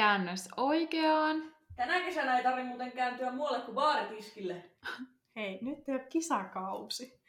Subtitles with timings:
[0.00, 1.54] Käännös oikeaan.
[1.76, 4.64] Tänä kesänä ei tarvi muuten kääntyä muualle kuin baaritiskille.
[5.36, 7.20] Hei, nyt ei ole kisakausi.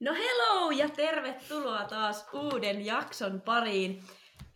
[0.00, 4.02] No hello ja tervetuloa taas uuden jakson pariin.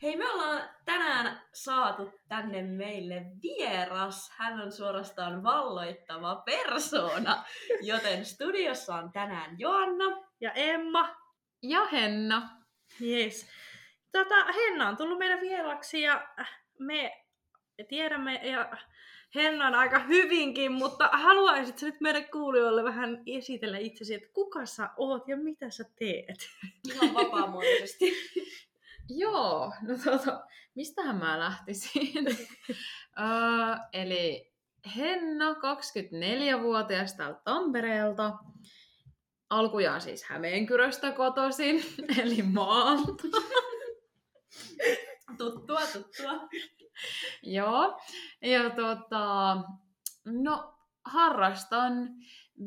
[0.03, 4.33] Hei, me ollaan tänään saatu tänne meille vieras.
[4.37, 7.45] Hän on suorastaan valloittava persona,
[7.81, 10.05] joten studiossa on tänään Joanna.
[10.41, 11.17] Ja Emma.
[11.63, 12.51] Ja Henna.
[13.03, 13.47] Yes.
[14.13, 16.29] Tota, Henna on tullut meidän vieraksi ja
[16.79, 17.25] me
[17.89, 18.77] tiedämme ja
[19.35, 24.91] Henna on aika hyvinkin, mutta haluaisit nyt meidän kuulijoille vähän esitellä itsesi, että kuka sä
[24.97, 26.49] oot ja mitä sä teet?
[26.95, 28.13] Ihan vapaamuotoisesti.
[29.09, 32.27] Joo, no tota, mistähän mä lähtisin?
[32.29, 32.37] uh,
[34.03, 34.53] eli
[34.97, 38.33] Henna, 24-vuotias täältä Tampereelta.
[39.51, 41.85] Alkujaan siis Hämeenkyröstä kotoisin,
[42.23, 43.13] eli maalta.
[45.39, 46.49] tuttua, tuttua.
[47.43, 48.01] Joo,
[48.43, 49.57] ja tota,
[50.25, 50.75] no
[51.05, 52.09] harrastan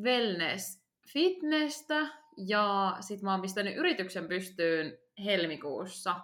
[0.03, 2.07] wellness fitnessä
[2.37, 6.15] ja sit mä oon pistänyt yrityksen pystyyn helmikuussa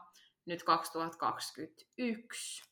[0.48, 2.64] nyt 2021.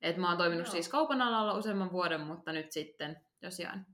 [0.00, 0.72] Et mä oon toiminut Joo.
[0.72, 3.86] siis kaupan alalla useamman vuoden, mutta nyt sitten tosiaan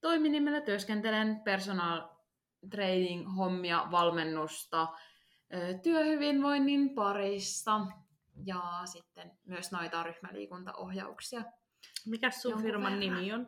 [0.00, 2.08] toiminimellä työskentelen personal
[2.70, 4.88] training hommia, valmennusta,
[5.82, 7.80] työhyvinvoinnin parissa
[8.44, 11.44] ja sitten myös noita ryhmäliikuntaohjauksia.
[12.06, 13.00] Mikä sun Jonkun firman verran.
[13.00, 13.46] nimi on?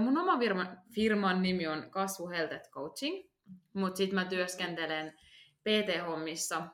[0.00, 3.30] Mun oma firman, firman nimi on Kasvu Health Coaching,
[3.72, 5.18] mutta sitten mä työskentelen
[5.60, 6.66] PT-hommissa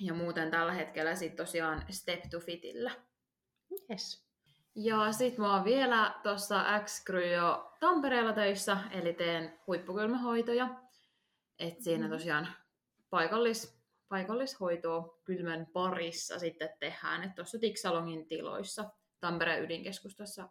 [0.00, 2.90] ja muuten tällä hetkellä sitten tosiaan Step to Fitillä.
[3.90, 4.26] Yes.
[4.74, 7.04] Ja sit mä oon vielä tuossa x
[7.36, 10.68] jo Tampereella töissä, eli teen huippukylmähoitoja.
[11.58, 12.12] Et siinä Mhm.
[12.12, 12.48] tosiaan
[13.10, 17.22] paikallis, paikallishoitoa kylmän parissa sitten tehdään.
[17.22, 18.90] Että tuossa Tiksalongin tiloissa
[19.20, 20.48] Tampereen ydinkeskustassa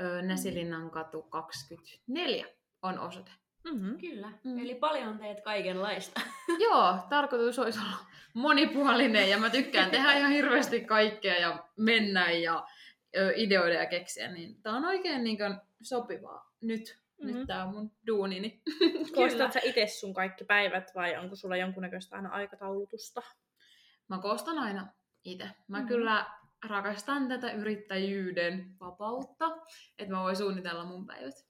[0.00, 2.46] ö, Näsilinnan katu 24
[2.82, 3.30] on osoite.
[3.64, 3.98] Mm-hmm.
[3.98, 4.32] Kyllä.
[4.44, 4.58] Mm.
[4.58, 6.20] Eli paljon teet kaikenlaista.
[6.68, 7.96] Joo, tarkoitus olisi olla
[8.34, 12.66] monipuolinen ja mä tykkään tehdä ihan hirveästi kaikkea ja mennä ja
[13.16, 17.38] ö, ideoida ja keksiä, niin tää on oikein niin kuin, sopivaa nyt, mm-hmm.
[17.38, 18.62] nyt tää on mun duunini.
[19.14, 23.22] Koostat sä itse sun kaikki päivät vai onko sulla jonkunnäköistä aina aikataulutusta?
[24.08, 24.86] Mä koostan aina
[25.24, 25.50] itse.
[25.68, 25.88] Mä Mhm.
[25.88, 26.26] kyllä
[26.68, 29.56] rakastan tätä yrittäjyyden vapautta,
[29.98, 31.49] että mä voin suunnitella mun päivät.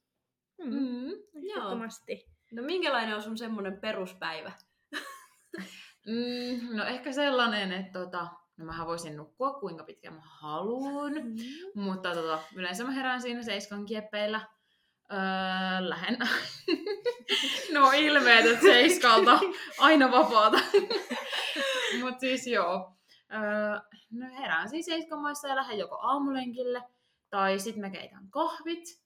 [0.64, 1.10] Mm.
[1.34, 2.30] Ehdottomasti.
[2.52, 4.52] No minkälainen on sun semmonen peruspäivä?
[6.06, 11.12] Mm, no ehkä sellainen, että tota, no mähän voisin nukkua kuinka pitkään mä haluan.
[11.12, 11.82] Mm-hmm.
[11.82, 14.40] Mutta tota, yleensä mä herään siinä seiskan kieppeillä.
[15.12, 15.18] Öö,
[15.88, 16.18] lähen.
[17.74, 19.40] no ilmeet, että seiskalta
[19.78, 20.58] aina vapaata.
[22.00, 22.96] Mut siis joo.
[23.32, 26.82] Öö, no herään siis seiskamassa ja lähden joko aamulenkille.
[27.30, 29.00] Tai sit mä keitän kahvit.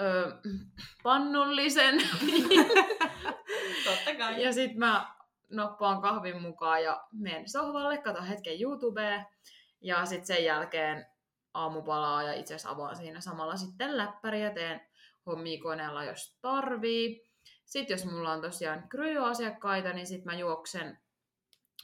[0.00, 0.30] Öö,
[1.02, 1.94] pannullisen.
[3.84, 4.44] Totta kai.
[4.44, 5.16] ja sit mä
[5.50, 9.24] noppaan kahvin mukaan ja menen sohvalle, katon hetken YouTubea.
[9.80, 11.06] Ja sitten sen jälkeen
[11.54, 14.80] aamupalaa ja itse asiassa avaan siinä samalla sitten läppäriä, teen
[15.26, 17.26] hommia koneella, jos tarvii.
[17.64, 20.98] Sitten jos mulla on tosiaan kryoasiakkaita, niin sitten mä juoksen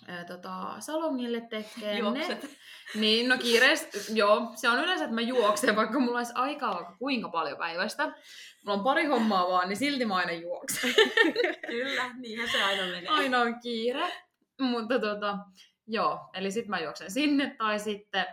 [0.09, 2.43] ää, tota, salongille tekemään Juokset.
[2.43, 2.49] ne.
[2.95, 4.53] Niin, no kiireesti, joo.
[4.55, 8.05] Se on yleensä, että mä juoksen, vaikka mulla olisi aikaa vaikka kuinka paljon päivästä.
[8.07, 10.95] Mulla on pari hommaa vaan, niin silti mä aina juoksen.
[11.67, 13.09] Kyllä, niinhän se aina menee.
[13.09, 14.13] Aina on kiire.
[14.61, 15.39] Mutta tota,
[15.87, 18.27] joo, eli sitten mä juoksen sinne tai sitten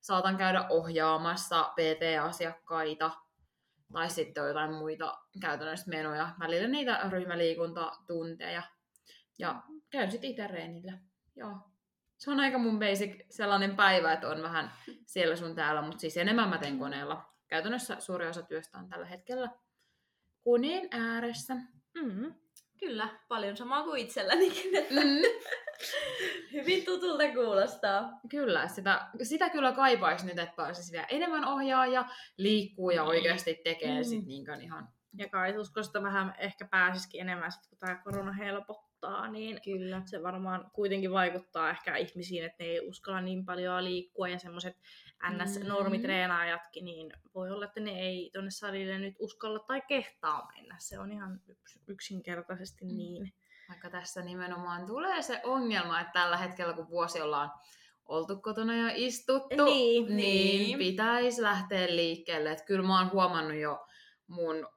[0.00, 3.10] saatan käydä ohjaamassa PT-asiakkaita
[3.92, 6.30] tai sitten on jotain muita käytännössä menoja.
[6.40, 8.62] Välillä niitä ryhmäliikuntatunteja.
[9.38, 10.98] Ja käyn sitten itse reenillä.
[11.36, 11.56] Joo.
[12.16, 14.72] Se on aika mun basic sellainen päivä, että on vähän
[15.06, 17.34] siellä sun täällä, mutta siis enemmän mä teen koneella.
[17.48, 19.50] Käytännössä suuri osa työstä on tällä hetkellä
[20.44, 21.54] koneen ääressä.
[21.94, 22.34] Mm-hmm.
[22.80, 24.70] Kyllä, paljon samaa kuin itsellänikin.
[24.90, 25.22] Mm.
[26.52, 28.20] hyvin tutulta kuulostaa.
[28.30, 33.08] Kyllä, sitä, sitä kyllä kaipaisi nyt, että pääsisi vielä enemmän ohjaa ja liikkuu ja Niin.
[33.08, 34.04] oikeasti tekee Mm.
[34.04, 34.88] sit niin ihan...
[35.18, 38.87] Ja kai uskosta vähän ehkä pääsisikin enemmän, sit, kun tämä korona helpottaa,
[39.30, 40.02] niin Kyllä.
[40.06, 44.76] se varmaan kuitenkin vaikuttaa ehkä ihmisiin, että ne ei uskalla niin paljon liikkua ja semmoiset
[45.30, 50.76] NS-normitreenaajatkin, niin voi olla, että ne ei tuonne salille nyt uskalla tai kehtaa mennä.
[50.78, 52.96] Se on ihan yks- yksinkertaisesti Mm.
[52.96, 53.32] niin.
[53.68, 57.50] Vaikka tässä nimenomaan tulee se ongelma, että tällä hetkellä kun vuosi ollaan
[58.06, 60.06] oltu kotona ja istuttu, Niin.
[60.06, 60.78] niin, Niin.
[60.78, 62.50] pitäisi lähteä liikkeelle.
[62.52, 63.86] Et kyllä mä oon huomannut jo
[64.26, 64.68] mun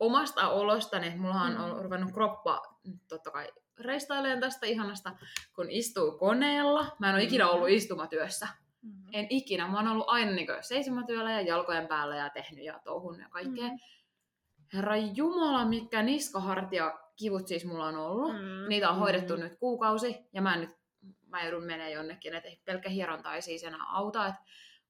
[0.00, 1.60] omasta olostani, että mullahan Mm.
[1.64, 2.62] on ruvennut kroppa
[3.08, 3.48] totta kai
[3.80, 5.16] reistailemaan tästä ihanasta,
[5.54, 6.96] kun istuu koneella.
[6.98, 8.48] Mä en ole ikinä ollut istumatyössä.
[8.82, 8.92] Mm.
[9.12, 9.68] En ikinä.
[9.68, 13.68] Mä oon ollut aina niin seisomatyöllä ja jalkojen päällä ja tehnyt ja touhun ja kaikkea.
[13.68, 13.78] Mm.
[14.74, 18.32] Herra Jumala, mitkä niskahartia kivut siis mulla on ollut.
[18.32, 18.68] Mm.
[18.68, 19.00] Niitä on Mm.
[19.00, 20.70] hoidettu nyt kuukausi ja mä en nyt
[21.26, 24.18] mä joudun menemään jonnekin, että pelkkä hieronta ei siis enää auta,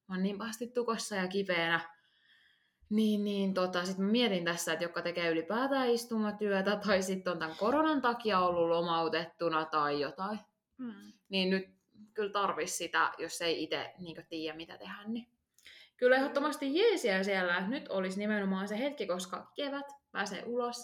[0.08, 1.80] mä oon niin pahasti tukossa ja kipeänä.
[2.90, 7.38] Niin, niin tota, sit mä mietin tässä, että jotka tekee ylipäätään istumatyötä tai sitten on
[7.38, 10.38] tämän koronan takia ollut lomautettuna tai jotain,
[10.78, 11.12] Mm.
[11.28, 11.68] niin nyt
[12.14, 15.26] kyllä tarvis sitä, jos ei itse niin tiedä mitä tehdä, niin
[15.96, 17.68] kyllä ehdottomasti jeesiä siellä.
[17.68, 20.76] Nyt olisi nimenomaan se hetki, koska kevät pääsee ulos,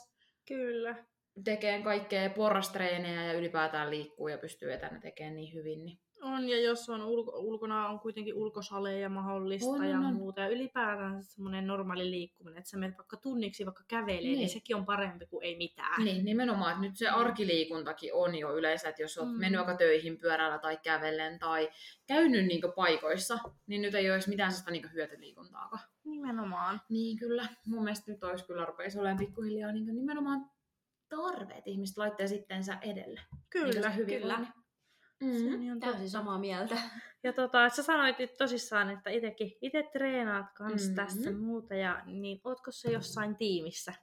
[0.48, 1.04] Kyllä.
[1.44, 5.84] tekee kaikkea porrastreenejä ja ylipäätään liikkuu ja pystyy etänä tekemään niin hyvin.
[5.84, 5.98] Niin.
[6.24, 10.14] On, ja jos on ulko, ulkona on kuitenkin ulkosaleja mahdollista On, on, ja on.
[10.14, 10.40] muuta.
[10.40, 14.22] Ja ylipäätään semmoinen normaali liikkuminen, että sä menet vaikka tunniksi vaikka kävelee, niin.
[14.28, 14.48] niin Niin.
[14.48, 16.04] sekin on parempi kuin ei mitään.
[16.04, 19.38] Niin, nimenomaan, että nyt se arkiliikuntakin on jo yleensä, että jos olet Mm.
[19.40, 21.68] mennyt vaikka töihin pyörällä tai kävellen tai
[22.06, 25.82] käynyt niin paikoissa, niin nyt ei olisi mitään sellaista niin hyötyliikuntaakaan.
[26.04, 26.80] Nimenomaan.
[26.88, 30.50] Niin kyllä, mun mielestä nyt olisi kyllä rupeisi olemaan pikkuhiljaa niin nimenomaan
[31.08, 33.20] tarve, että ihmiset laittaa sittensä edelle.
[33.50, 34.46] Kyllä, niin se hyvinvoinnin.
[34.46, 34.52] Se
[35.20, 35.54] Mm.
[35.54, 36.10] on ihan Täysin totta.
[36.12, 36.76] samaa mieltä.
[37.22, 40.94] Ja tota, että sä sanoit nyt tosissaan, että itekin, ite treenaat kans Mhm.
[40.94, 43.94] tässä muuta, ja niin ootko se jossain tiimissä?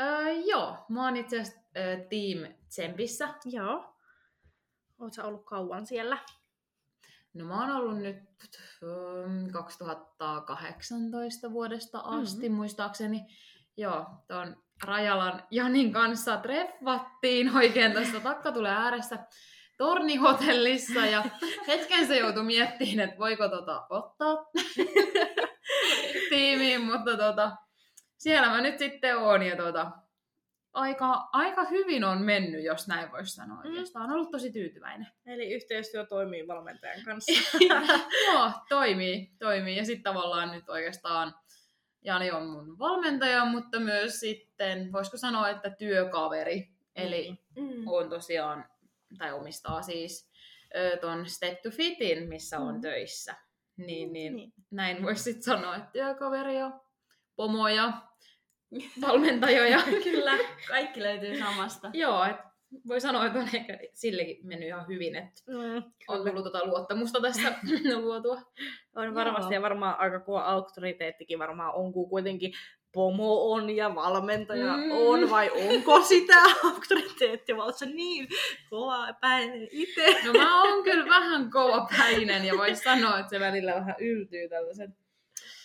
[0.00, 3.28] Öö, joo, mä oon itse asiassa öö, Team Tsempissä.
[3.44, 3.96] Joo.
[5.00, 6.18] Oot sä ollut kauan siellä?
[7.34, 8.16] No mä oon ollut nyt
[8.82, 12.54] ähm, 2018 vuodesta asti, mm-hmm.
[12.56, 13.26] muistaakseni.
[13.76, 19.18] Joo, tuon Rajalan Janin kanssa treffattiin oikein tuosta takka tulee ääressä
[19.80, 21.24] tornihotellissa ja
[21.66, 24.36] hetken se joutui miettimään, että voiko tota ottaa
[26.30, 27.56] tiimiin, mutta tota,
[28.18, 29.90] siellä mä nyt sitten oon ja tota,
[30.72, 34.04] aika, aika hyvin on mennyt, jos näin voisi sanoa oikeastaan.
[34.04, 35.06] On ollut tosi tyytyväinen.
[35.26, 37.32] Eli yhteistyö toimii valmentajan kanssa.
[38.26, 39.76] Joo, toimii, toimii.
[39.76, 41.34] Ja sitten tavallaan nyt oikeastaan
[42.04, 46.68] Jani on mun valmentaja, mutta myös sitten, voisiko sanoa, että työkaveri.
[46.96, 47.88] Eli Mm.
[47.88, 48.64] on tosiaan,
[49.18, 50.30] tai omistaa siis
[51.00, 52.80] ton Step to Fitin, missä on Mm.
[52.80, 53.34] töissä.
[53.76, 54.52] Niin, niin, Niin.
[54.70, 56.80] näin voisi sitten sanoa, että työkaveri ja
[57.36, 57.92] pomo ja
[59.00, 59.68] valmentaja.
[59.68, 61.90] Ja, Kyllä, kaikki löytyy samasta.
[62.04, 62.36] joo, et
[62.88, 67.20] voi sanoa, että on ehkä sillekin mennyt ihan hyvin, että Mm, on tullut tota luottamusta
[67.20, 67.52] tässä
[68.00, 68.42] luotua.
[68.96, 69.58] On varmasti Joo.
[69.58, 72.52] ja varmaan aika kova auktoriteettikin varmaan on, kun kuitenkin
[72.92, 74.90] pomo on ja valmentaja Mm.
[74.90, 76.34] on, vai onko sitä
[76.64, 78.28] auktoriteettia, vai oot sä niin
[78.70, 80.16] kova päinen itse?
[80.26, 84.48] No mä oon kyllä vähän kova päinen ja voisi sanoa, että se välillä vähän yltyy
[84.48, 84.90] tällaiset.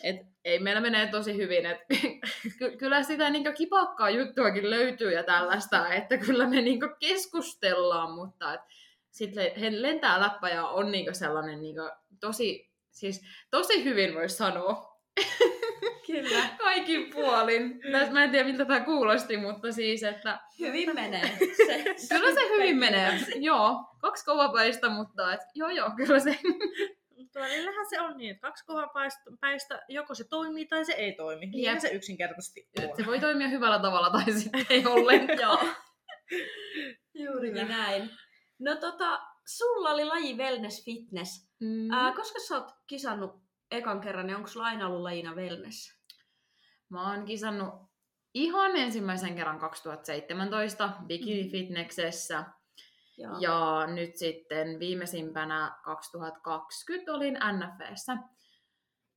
[0.03, 1.77] Et ei meillä menee tosi hyvin, et
[2.59, 8.53] ky- kyllä sitä niinku kipakkaa juttuakin löytyy ja tällaista, että kyllä me niinku keskustellaan, mutta
[8.53, 8.61] et
[9.11, 11.81] sitten he lentää läppä ja on niinku sellainen niinku
[12.19, 13.21] tosi, siis
[13.51, 14.94] tosi hyvin voisi sanoa
[16.07, 16.49] Kyllä.
[16.57, 17.81] kaikin puolin.
[17.91, 21.37] Täs Mä en tiedä miltä tämä kuulosti, mutta siis, että Hyvin menee.
[21.67, 21.83] Se,
[22.15, 23.19] kyllä se hyvin menee.
[23.35, 26.39] Joo, kaksi kovapäistä, mutta et, joo joo, kyllä se
[27.15, 30.93] Mutta välillähän se on niin, että kaksi kovaa päistä, päistä, joko se toimii tai se
[30.93, 31.45] ei toimi.
[31.45, 31.79] Niin Jep.
[31.79, 32.95] se yksinkertaisesti on.
[32.97, 35.65] Se voi toimia hyvällä tavalla tai sitten ei ollenkaan.
[35.65, 35.73] Joo.
[37.33, 38.09] Juurikin näin.
[38.59, 41.49] No tota, sulla oli laji wellness fitness.
[41.59, 41.91] Mm.
[41.91, 43.44] Ää, koska sä oot kisannut
[43.77, 45.99] ekan kerran, niin onko sulla aina ollut lajina wellness?
[46.89, 47.73] Mä oon kisannut
[48.33, 52.43] ihan ensimmäisen kerran 2017 Bikini Fitnessessä.
[53.17, 53.37] Joo.
[53.39, 58.17] Ja nyt sitten viimeisimpänä 2020 olin NFVssä.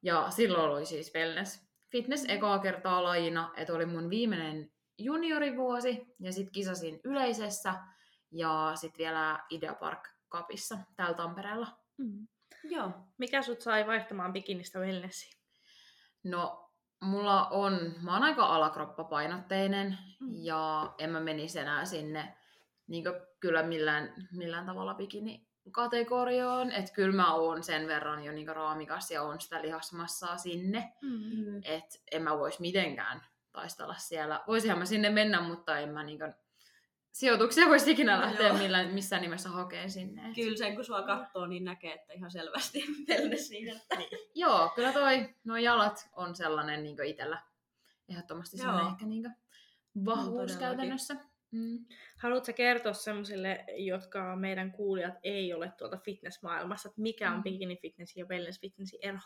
[0.03, 1.69] Ja silloin oli siis wellness.
[1.93, 6.07] Fitness ekaa kertaa lajina, että oli mun viimeinen juniorivuosi.
[6.21, 7.75] Ja sitten kisasin yleisessä
[8.31, 11.67] ja sitten vielä Idea Park Cupissa täällä Tampereella.
[11.97, 12.29] Mm.
[12.71, 12.91] Joo.
[13.19, 15.39] Mikä sut sai vaihtamaan bikinistä wellnessiin?
[16.25, 16.71] No,
[17.01, 20.29] mulla on, mä oon aika alakroppapainotteinen Mm.
[20.33, 22.35] ja en mä menisi enää sinne
[22.87, 23.05] niin
[23.41, 29.11] kyllä millään, millään tavalla bikini kategorioon, että kyllä mä oon sen verran jo niin raamikas
[29.11, 31.11] ja on sitä lihasmassaa sinne, Mm.
[31.11, 31.61] Mm.
[31.65, 33.23] että en mä vois mitenkään
[33.53, 34.41] taistella siellä.
[34.47, 36.19] Voisihan mä sinne mennä, mutta en mä niin
[37.19, 38.59] sijoituksia voisi ikinä No lähteä joo.
[38.59, 40.29] millään, missään nimessä hakeen sinne.
[40.29, 43.97] Et Kyllä sen kun sua katsoo, niin näkee, että ihan selvästi wellness niin, että...
[44.35, 47.43] Joo, kyllä toi, nuo jalat on sellainen niin itsellä
[48.09, 49.31] ehdottomasti sellainen ehkä niin
[50.05, 50.59] vahvuus todellakin.
[50.59, 51.17] käytännössä.
[51.51, 51.85] Mm.
[52.17, 57.43] Haluatko kertoa semmoisille, jotka meidän kuulijat ei ole tuolta fitnessmaailmassa, että mikä on Mm.
[57.43, 59.19] bikini fitness ja wellness fitnessin ero?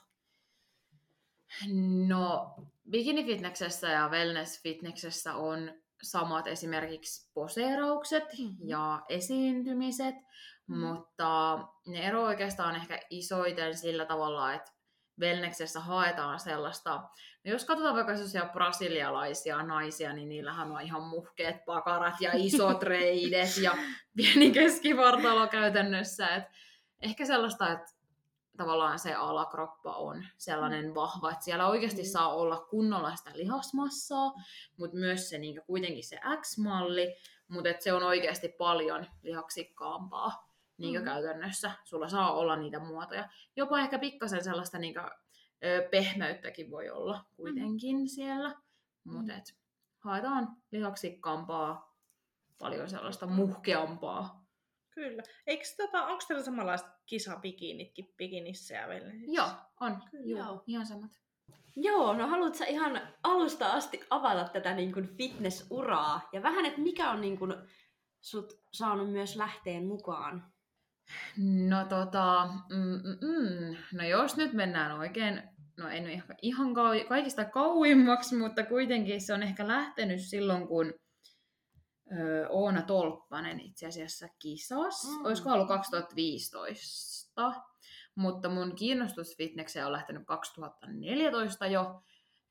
[2.06, 2.54] No,
[2.90, 5.72] bikini-fitneksessä ja wellness-fitneksessä on
[6.02, 8.68] samat esimerkiksi poseeraukset Mhm.
[8.68, 10.14] ja esiintymiset,
[10.66, 10.78] Mm.
[10.78, 14.72] mutta ne ero oikeastaan ehkä isoiten sillä tavalla, että
[15.20, 16.94] wellnessessä haetaan sellaista,
[17.44, 22.82] no jos katsotaan vaikka sellaisia brasilialaisia naisia, niin niillähän on ihan muhkeet pakarat ja isot
[22.82, 23.72] reidet ja
[24.16, 26.50] pieni keskivartalo käytännössä, että
[27.00, 27.86] ehkä sellaista, että
[28.62, 32.06] tavallaan se alakroppa on sellainen vahva, että siellä oikeasti Mm.
[32.08, 34.32] saa olla kunnolla sitä lihasmassaa,
[34.76, 37.16] mutta myös se niin kuitenkin se X-malli,
[37.48, 41.04] mutta et se on oikeasti paljon lihaksikkaampaa niin Mm.
[41.04, 41.70] käytännössä.
[41.84, 43.28] Sulla saa olla niitä muotoja.
[43.56, 48.54] Jopa ehkä pikkasen sellaista niin ö, pehmeyttäkin voi olla kuitenkin siellä,
[49.04, 49.38] mutta Mm.
[49.38, 49.54] et
[49.98, 51.96] haetaan lihaksikkaampaa,
[52.58, 54.41] paljon sellaista muhkeampaa.
[54.94, 55.22] Kyllä.
[55.46, 59.32] Eikö tota, onko teillä samanlaiset kisabikinitkin bikinissä ja wellnessissä?
[59.32, 59.48] Joo,
[59.80, 60.02] on.
[60.10, 60.38] Kyllä.
[60.38, 60.64] Joo, Joo.
[60.66, 61.10] ihan samat.
[61.76, 66.80] Joo, no haluatko sä ihan alusta asti avata tätä niin kuin fitnessuraa ja vähän, että
[66.80, 67.54] mikä on niin kuin
[68.20, 70.52] sut saanut myös lähteen mukaan?
[71.68, 73.76] No tota, mm, mm, mm.
[73.92, 75.42] no jos nyt mennään oikein,
[75.78, 80.68] no en ole ihan, ihan kau- kaikista kauimmaksi, mutta kuitenkin se on ehkä lähtenyt silloin,
[80.68, 80.94] kun
[82.48, 85.08] Oona Tolppanen itse asiassa kisas.
[85.08, 85.24] Mm.
[85.24, 87.52] Olisiko ollut 2015?
[88.14, 92.02] Mutta mun kiinnostus fitnekseen on lähtenyt 2014 jo.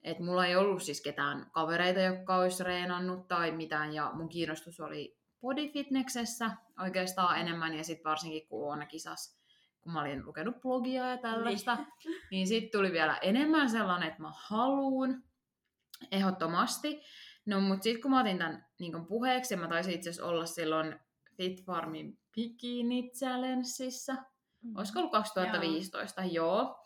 [0.03, 3.93] Et mulla ei ollut siis ketään kavereita, jotka olisi reenannut tai mitään.
[3.93, 7.77] Ja mun kiinnostus oli bodyfitneksessä oikeastaan enemmän.
[7.77, 9.39] Ja sitten varsinkin kun Oona kisas,
[9.81, 11.87] kun mä olin lukenut blogia ja tällaista, niin,
[12.31, 15.23] niin sitten tuli vielä enemmän sellainen, että mä haluun
[16.11, 17.01] ehdottomasti.
[17.45, 20.45] No mutta sitten kun mä otin tämän niin puheeksi, ja mä taisin itse asiassa olla
[20.45, 20.99] silloin
[21.37, 24.15] Fit Farmin Bikini Challengeissa,
[24.75, 26.27] olisiko ollut 2015, joo.
[26.27, 26.85] joo.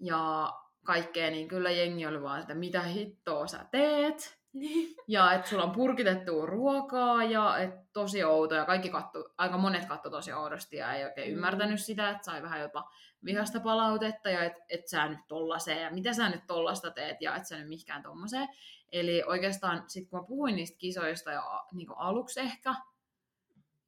[0.00, 0.52] Ja
[0.84, 4.38] kaikkea, niin kyllä jengi oli vaan, että mitä hittoa sä teet.
[5.08, 8.54] Ja että sulla on purkitettua ruokaa ja et tosi outo.
[8.54, 11.34] Ja kaikki katto, aika monet katto tosi oudosti ja ei oikein Mm.
[11.34, 12.90] ymmärtänyt sitä, että sai vähän jopa
[13.24, 17.36] vihasta palautetta ja että et sä nyt tollaseen ja mitä sä nyt tollasta teet ja
[17.36, 18.48] et sä nyt mihinkään tommoseen.
[18.92, 22.74] Eli oikeastaan sit kun mä puhuin niistä kisoista jo niin aluksi ehkä,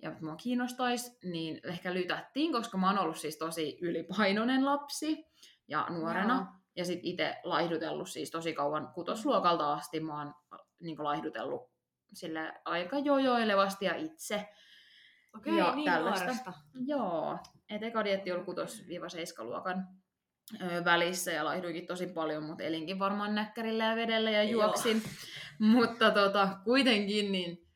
[0.02, 5.26] ja että mua kiinnostaisi, niin ehkä lytättiin, koska mä oon ollut siis tosi ylipainoinen lapsi
[5.68, 6.34] ja nuorena.
[6.34, 6.57] Joo.
[6.78, 10.00] Ja sit itse laihdutellut siis tosi kauan kutosluokalta asti.
[10.00, 10.34] Mä oon
[10.80, 11.70] niin laihdutellut
[12.12, 14.48] sille aika jojoilevasti ja itse.
[15.36, 16.24] Okei, Ja niin tällaista.
[16.24, 16.52] nuoresta.
[16.86, 17.38] Joo,
[17.70, 18.44] et eka dietti oli 6-7
[19.44, 19.88] luokan
[20.84, 24.62] välissä ja laihduinkin tosi paljon, mutta elinkin varmaan näkkärillä ja vedellä ja Joo.
[24.62, 25.02] juoksin.
[25.58, 27.68] mutta tota, kuitenkin niin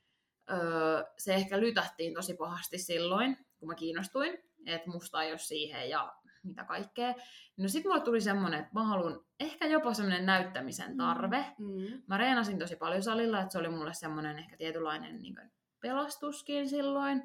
[0.50, 5.90] öö, se ehkä lytättiin tosi pahasti silloin, kun mä kiinnostuin, että musta ei ole siihen
[5.90, 7.14] ja mitä kaikkea.
[7.56, 11.46] No sit mulle tuli semmonen, että mä haluan ehkä jopa semmonen näyttämisen tarve.
[11.58, 12.02] Mm.
[12.06, 16.68] Mä reenasin tosi paljon salilla, että se oli mulle semmoinen ehkä tietynlainen niin kuin pelastuskin
[16.68, 17.22] silloin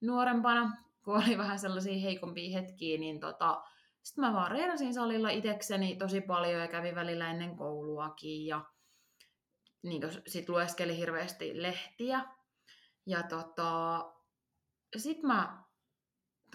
[0.00, 3.62] nuorempana, kun oli vähän sellaisia heikompia hetkiä, niin tota,
[4.02, 8.64] sitten mä vaan reenasin salilla itekseni tosi paljon ja kävin välillä ennen kouluakin ja
[9.82, 12.24] niin sit lueskeli hirveästi lehtiä.
[13.06, 14.04] Ja tota,
[14.96, 15.65] sit mä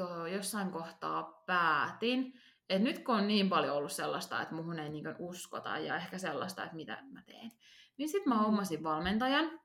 [0.08, 2.34] to, jossain kohtaa päätin,
[2.70, 6.18] että nyt kun on niin paljon ollut sellaista, että muhun ei niin uskota ja ehkä
[6.18, 7.52] sellaista, että mitä mä teen,
[7.98, 9.62] niin sit mä hommasin valmentajan.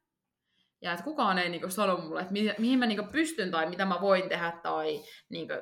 [0.82, 3.84] Ja että kukaan ei niinku sano mulle, että mi- mihin mä niinku pystyn tai mitä
[3.84, 5.00] mä voin tehdä tai
[5.30, 5.54] niinku,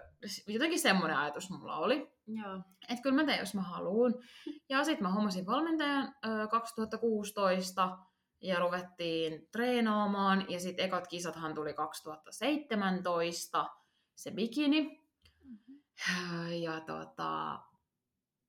[0.47, 2.13] jotenkin semmoinen ajatus mulla oli.
[2.27, 2.57] Joo.
[2.89, 4.23] Että kyllä mä teen, jos mä haluun.
[4.69, 7.99] Ja sitten mä hommasin valmentajan ö, 2016
[8.43, 10.47] ja ruvettiin treenaamaan.
[10.49, 13.67] Ja sitten ekat kisathan tuli 2017,
[14.15, 15.05] se bikini.
[16.61, 17.59] Ja tota,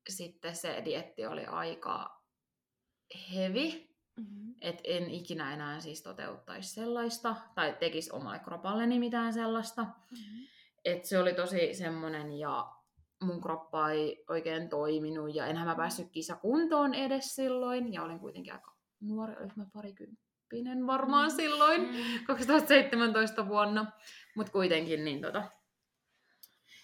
[0.09, 2.21] sitten se dietti oli aika
[3.33, 3.95] hevi.
[4.19, 4.55] Mm-hmm.
[4.61, 9.81] että en ikinä enää siis toteuttaisi sellaista, tai tekisi omalle kropalleni mitään sellaista.
[9.83, 10.45] Mm-hmm.
[10.85, 12.71] Et se oli tosi semmonen, ja
[13.23, 18.53] mun kroppa ei oikein toiminut, ja enhän mä päässyt kisakuntoon edes silloin, ja olin kuitenkin
[18.53, 21.35] aika nuori, olis mä parikymppinen varmaan Mm.
[21.35, 22.25] silloin, Mm.
[22.27, 23.91] 2017 vuonna,
[24.35, 25.43] mutta kuitenkin niin tota,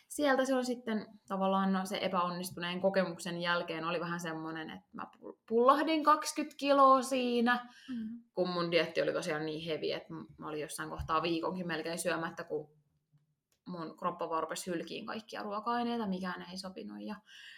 [0.09, 5.03] sieltä se on sitten tavallaan no, se epäonnistuneen kokemuksen jälkeen oli vähän semmoinen, että mä
[5.17, 8.07] pull- pullahdin 20 kiloa siinä, Mm-hmm.
[8.35, 12.43] kun mun dietti oli tosiaan niin hevi, että mä olin jossain kohtaa viikonkin melkein syömättä,
[12.43, 12.69] kun
[13.67, 16.97] mun kroppa vaan rupesi hylkiin kaikkia ruoka-aineita, mikään ei sopinut.
[17.01, 17.15] Ja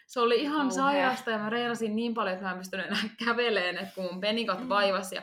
[0.07, 0.71] se oli ihan Kauhea.
[0.83, 4.21] sairasta ja mä reinasin niin paljon, että mä en pystynyt enää käveleen, että kun mun
[4.21, 4.69] penikat Mm.
[4.69, 5.21] vaivasi ja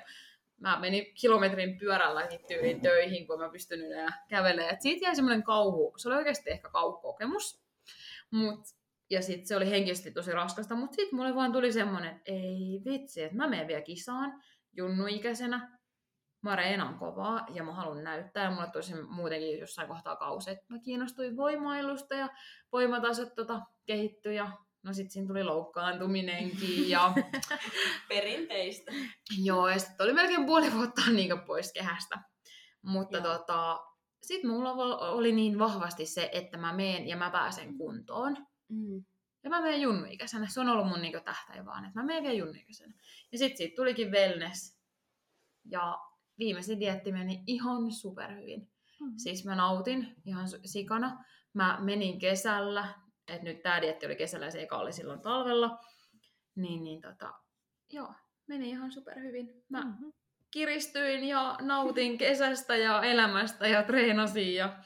[0.61, 4.75] mä menin kilometrin pyörällä tyyliin töihin, kun mä pystyn enää kävelemään.
[4.75, 7.63] Et siitä jäi semmoinen kauhu, se oli oikeasti ehkä kauhukokemus.
[8.31, 8.61] Mut,
[9.11, 12.83] ja sitten se oli henkisesti tosi raskasta, mutta sitten mulle vaan tuli semmoinen, että ei
[12.85, 14.43] vitsi, että mä menen vielä kisaan
[14.77, 15.79] junnuikäisenä.
[16.43, 18.45] Mä reenaan kovaa ja mä haluan näyttää.
[18.45, 22.29] Ja mulle tosi muutenkin jossain kohtaa kausi, että mä kiinnostuin voimailusta ja
[22.73, 24.53] voimatasot tota, kehittyi ja
[24.83, 27.13] no sit siinä tuli loukkaantuminenkin ja
[28.09, 28.93] Perinteistä.
[29.43, 32.19] Joo, ja sitten oli melkein puoli vuotta niin pois kehästä.
[32.83, 33.39] Mutta Joo.
[33.39, 33.81] tota,
[34.23, 38.37] sitten mulla oli niin vahvasti se, että mä meen ja mä pääsen kuntoon.
[38.69, 39.05] Mm.
[39.45, 40.47] Ja mä menen junnuikäisenä.
[40.49, 42.95] Se on ollut mun niin tähtäin vaan, että mä menen vielä junnuikäisenä.
[43.33, 44.81] Ja sitten siitä tulikin wellness.
[45.65, 45.99] Ja
[46.39, 48.71] viimeisin dietti meni ihan superhyvin.
[49.01, 49.13] Mm.
[49.17, 51.25] Siis mä nautin ihan sikana.
[51.55, 52.95] Mä menin kesällä,
[53.31, 55.79] että nyt tää dietti oli kesällä ja se eka oli silloin talvella.
[56.55, 57.35] Niin, niin tota,
[57.93, 58.15] joo,
[58.47, 59.65] meni ihan superhyvin.
[59.69, 60.09] Mä Mhm.
[60.51, 64.55] kiristyin ja nautin kesästä ja elämästä ja treenasin.
[64.55, 64.79] Ja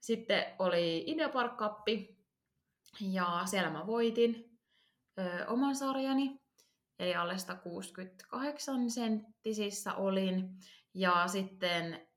[0.00, 1.78] sitten oli Ideapark Cup,
[3.00, 4.58] ja siellä mä voitin
[5.18, 6.36] ö, oman sarjani,
[6.98, 10.48] eli alle 168 senttisissä olin.
[10.94, 12.08] Ja sitten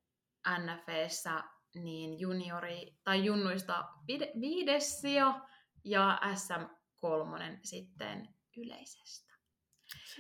[0.60, 1.44] NFEssä
[1.76, 5.42] niin juniori, tai junnuista vide- viides sija
[5.84, 8.28] ja SM3 sitten
[8.58, 9.34] yleisestä.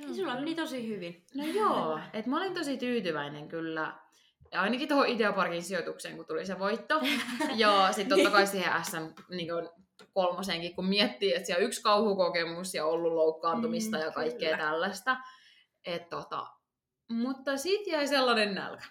[0.07, 1.25] On sulla meni tosi hyvin.
[1.35, 3.99] No joo, että mä olin tosi tyytyväinen kyllä.
[4.51, 7.01] Ja ainakin tuohon Ideaparkin sijoitukseen, kun tuli se voitto.
[7.55, 9.47] Ja sitten totta kai siihen SM niin
[10.13, 14.69] kolmosenkin, kun miettii, että siellä on yksi kauhukokemus ja ollut loukkaantumista Mm, ja kaikkea kyllä.
[14.69, 15.17] tällaista.
[15.85, 16.47] Et tota,
[17.09, 18.85] mutta siitä jäi sellainen nälkä.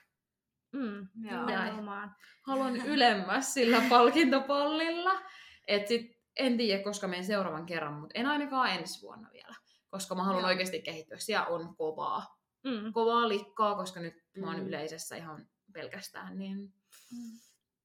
[0.75, 1.47] Mm, Joo.
[1.47, 2.17] nimenomaan.
[2.43, 5.21] Haluan ylemmäs sillä palkintopallilla.
[5.69, 9.55] Et sit en tiedä, koska menen seuraavan kerran, mutta en ainakaan ensi vuonna vielä.
[9.89, 10.49] Koska mä haluan Joo.
[10.49, 11.19] oikeasti kehittyä.
[11.19, 12.37] Siellä on kovaa.
[12.65, 12.93] Mm.
[12.93, 14.67] kovaa likkaa, koska nyt mä oon Mm.
[14.67, 17.39] yleisessä ihan pelkästään, niin Mm.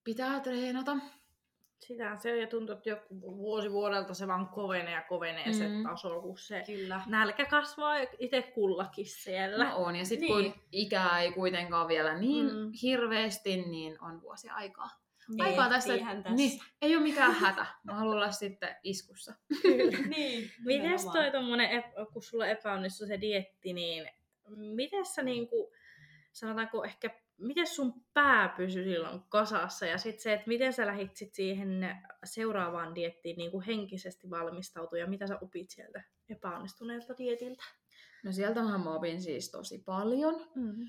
[0.04, 0.98] pitää treenata.
[1.80, 5.54] Sitä se on ja tuntuu, että joku vuosi vuodelta se vaan kovenee ja kovenee mm.
[5.54, 7.02] se taso, kun se Kyllä.
[7.08, 9.70] nälkä kasvaa itse kullakin siellä.
[9.70, 10.54] No on, ja sitten Niin.
[10.54, 12.72] kun ikää ei kuitenkaan vielä niin Mm.
[12.82, 14.90] hirveästi, niin on vuosi aikaa.
[15.30, 16.30] Niin, aikaa tässä, tässä.
[16.30, 17.66] Niin, ei ole mikään hätä.
[17.84, 19.34] Mä haluan olla sitten iskussa.
[20.16, 20.52] niin.
[20.66, 24.10] Mites toi tommonen, kun sulla epäonnistui se dietti, niin
[24.76, 25.74] miten sä niinku,
[26.32, 31.16] sanotaanko ehkä, miten sun pää pysyi silloin kasassa ja sitten se, että miten sä lähit
[31.16, 37.64] sit siihen seuraavaan diettiin niinku henkisesti valmistautua ja mitä sä opit sieltä epäonnistuneelta dietiltä?
[38.24, 40.48] No sieltähän mä opin siis tosi paljon.
[40.56, 40.88] Mm.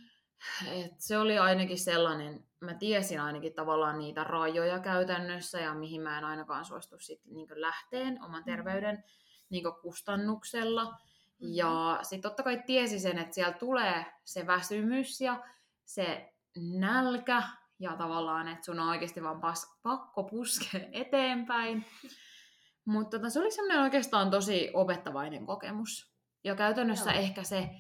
[0.72, 6.18] Et se oli ainakin sellainen, mä tiesin ainakin tavallaan niitä rajoja käytännössä ja mihin mä
[6.18, 9.04] en ainakaan suostu sit niin lähteen oman terveyden
[9.50, 10.98] niin kustannuksella.
[11.40, 15.44] Ja sitten totta kai tiesi sen, että siellä tulee se väsymys ja
[15.84, 17.42] se nälkä
[17.78, 21.84] ja tavallaan, että sun on oikeasti vaan pas, pakko puskea eteenpäin.
[22.84, 26.10] Mutta tota, se oli semmoinen oikeastaan tosi opettavainen kokemus.
[26.44, 27.20] Ja käytännössä Joo.
[27.20, 27.70] ehkä se,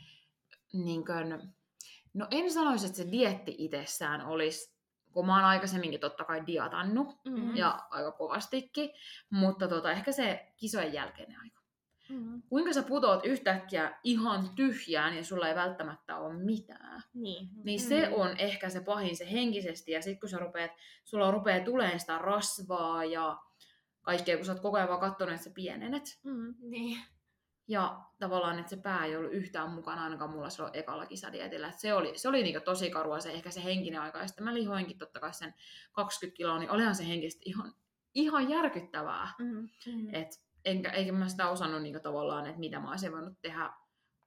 [0.72, 1.54] niin kuin,
[2.14, 4.74] no en sanoisi, että se dietti itsessään olisi,
[5.12, 7.56] kun mä oon aikaisemminkin totta kai diatannut Mm.
[7.56, 8.90] ja aika kovastikin,
[9.30, 11.59] mutta tota, ehkä se kisojen jälkeinen aika
[12.10, 12.42] Mm.
[12.48, 17.02] kuinka sä putoat yhtäkkiä ihan tyhjään ja sulla ei välttämättä ole mitään.
[17.14, 17.48] Niin.
[17.64, 18.12] Niin se Mm.
[18.14, 19.92] on ehkä se pahin, se henkisesti.
[19.92, 20.70] Ja sitten kun sä rupeat,
[21.04, 23.38] sulla rupeaa tulemaan sitä rasvaa ja
[24.02, 26.18] kaikkea, kun sä oot koko ajan vaan kattonut, että sä pienenet.
[26.24, 26.54] Mm.
[26.60, 26.98] Niin.
[27.68, 31.68] Ja tavallaan, että se pää ei ollut yhtään mukana ainakaan mulla silloin ekalla kisadietillä.
[31.68, 34.18] Et se oli, se oli niinku tosi karua se ehkä se henkinen aika.
[34.18, 35.54] Ja sitten mä lihoinkin totta kai sen
[35.92, 37.72] 20 kiloa, niin olihan se henkisesti ihan,
[38.14, 39.28] ihan järkyttävää.
[39.38, 39.68] Mm.
[39.86, 40.14] Mm.
[40.14, 40.28] Et
[40.64, 43.70] enkä, eikä mä sitä osannut niinku tavallaan, että mitä mä olisin voinut tehdä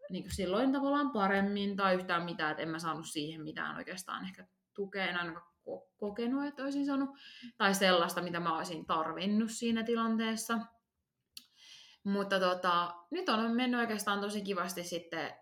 [0.09, 4.47] niinku silloin tavallaan paremmin tai yhtään mitään, että en mä saanut siihen mitään oikeastaan ehkä
[4.75, 7.09] tukea, en ainakaan ko- kokenut, että olisin saanut,
[7.57, 10.59] tai sellaista, mitä mä olisin tarvinnut siinä tilanteessa.
[12.03, 15.33] Mutta tota, nyt on mennyt oikeastaan tosi kivasti sitten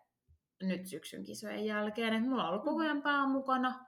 [0.63, 3.85] nyt syksyn kisojen jälkeen, että mulla on ollut koko ajan pää mukana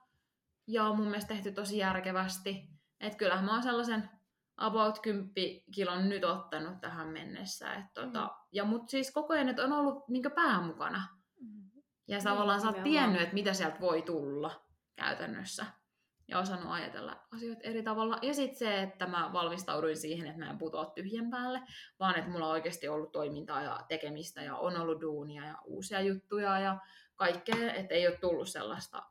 [0.68, 2.70] ja on mun mielestä tehty tosi järkevästi.
[3.00, 4.10] Että kyllähän mä oon sellaisen
[4.58, 5.32] about 10
[5.76, 7.74] kilon nyt ottanut tähän mennessä.
[7.74, 8.30] Et tota, Mm.
[8.52, 11.08] ja mut siis koko ajan, että on ollut niinku pää mukana.
[12.08, 13.04] Ja sä Niin, tavallaan sä oot nimenomaan.
[13.04, 15.66] tiennyt, että mitä sieltä voi tulla käytännössä.
[16.28, 18.18] Ja osannut ajatella asioita eri tavalla.
[18.22, 21.62] Ja sitten se, että mä valmistauduin siihen, että mä en putoa tyhjän päälle,
[22.00, 26.02] vaan että mulla on oikeasti ollut toimintaa ja tekemistä ja on ollut duunia ja uusia
[26.02, 26.80] juttuja ja
[27.16, 27.74] kaikkea.
[27.74, 29.04] Että ei ole tullut sellaista,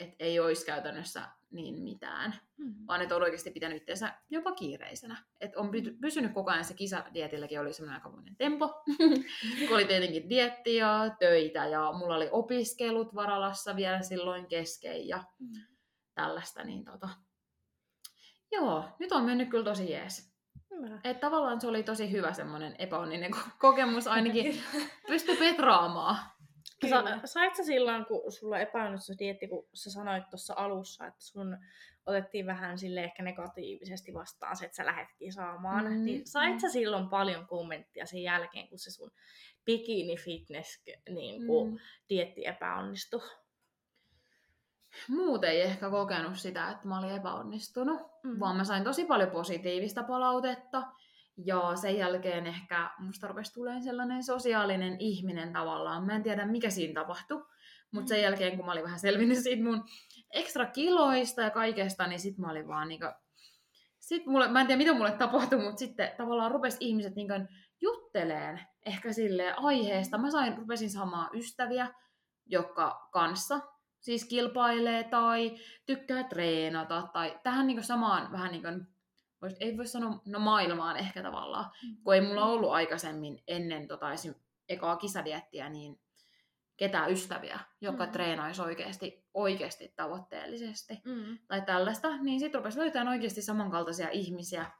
[0.00, 1.22] että ei olisi käytännössä
[1.56, 2.34] niin mitään.
[2.56, 2.74] Mm.
[2.86, 5.16] Vaan että on oikeasti pitänyt itseensä jopa kiireisenä.
[5.40, 8.82] Et on py- pysynyt koko ajan, se kisadietilläkin oli semmoinen aikamoinen tempo.
[9.68, 15.24] kun oli tietenkin dietti ja töitä ja mulla oli opiskelut Varalassa vielä silloin kesken ja
[15.38, 15.48] Mm.
[16.14, 16.64] tällaista.
[16.64, 17.08] Niin tota...
[18.52, 20.36] Joo, nyt on mennyt kyllä tosi jees.
[20.70, 21.00] Hyvä.
[21.04, 24.62] Et tavallaan se oli tosi hyvä semmoinen epäonninen ko- kokemus ainakin.
[25.06, 26.16] Pystyi petraamaan.
[26.90, 31.24] Sa, sait sä silloin, kun sulla epäonnistui se dietti, kun sä sanoit tuossa alussa, että
[31.24, 31.58] sun
[32.06, 36.60] otettiin vähän sille ehkä negatiivisesti vastaan se, että sä lähet kisaamaan, Mm, mm, niin sait
[36.60, 39.10] sä silloin paljon kommenttia sen jälkeen, kun se sun
[39.64, 41.78] bikini fitness niin kuin, Mm.
[42.08, 43.20] dietti epäonnistui?
[45.08, 48.40] Muuten ei ehkä kokenut sitä, että mä olin epäonnistunut, Mm.
[48.40, 50.82] vaan mä sain tosi paljon positiivista palautetta.
[51.44, 56.06] Ja sen jälkeen ehkä musta rupesi tulemaan sellainen sosiaalinen ihminen tavallaan.
[56.06, 57.46] Mä en tiedä, mikä siinä tapahtui.
[57.92, 58.22] Mutta sen Mm.
[58.22, 59.84] jälkeen, kun mä olin vähän selvinnyt siitä mun
[60.30, 63.06] ekstra kiloista ja kaikesta, niin sit mä olin vaan niinku...
[63.98, 67.34] Sit mulle, mä en tiedä, mitä mulle tapahtui, mutta sitten tavallaan rupesi ihmiset niinku
[67.80, 70.18] jutteleen ehkä sille aiheesta.
[70.18, 71.88] Mä sain, rupesin saamaan ystäviä,
[72.46, 73.60] jotka kanssa
[74.00, 78.86] siis kilpailee tai tykkää treenata tai tähän niin samaan vähän niin kuin,
[79.42, 81.70] vois, ei voi sanoa no maailmaan ehkä tavallaan,
[82.04, 84.34] kun ei mulla ollut aikaisemmin ennen tota esim.
[84.68, 86.00] ekaa kisadiettiä niin
[86.76, 88.12] ketään ystäviä, jotka Mm.
[88.12, 91.38] treenaisi oikeasti, oikeasti tavoitteellisesti Mm.
[91.48, 94.70] tai tällaista, niin sitten rupesi löytämään oikeasti samankaltaisia ihmisiä,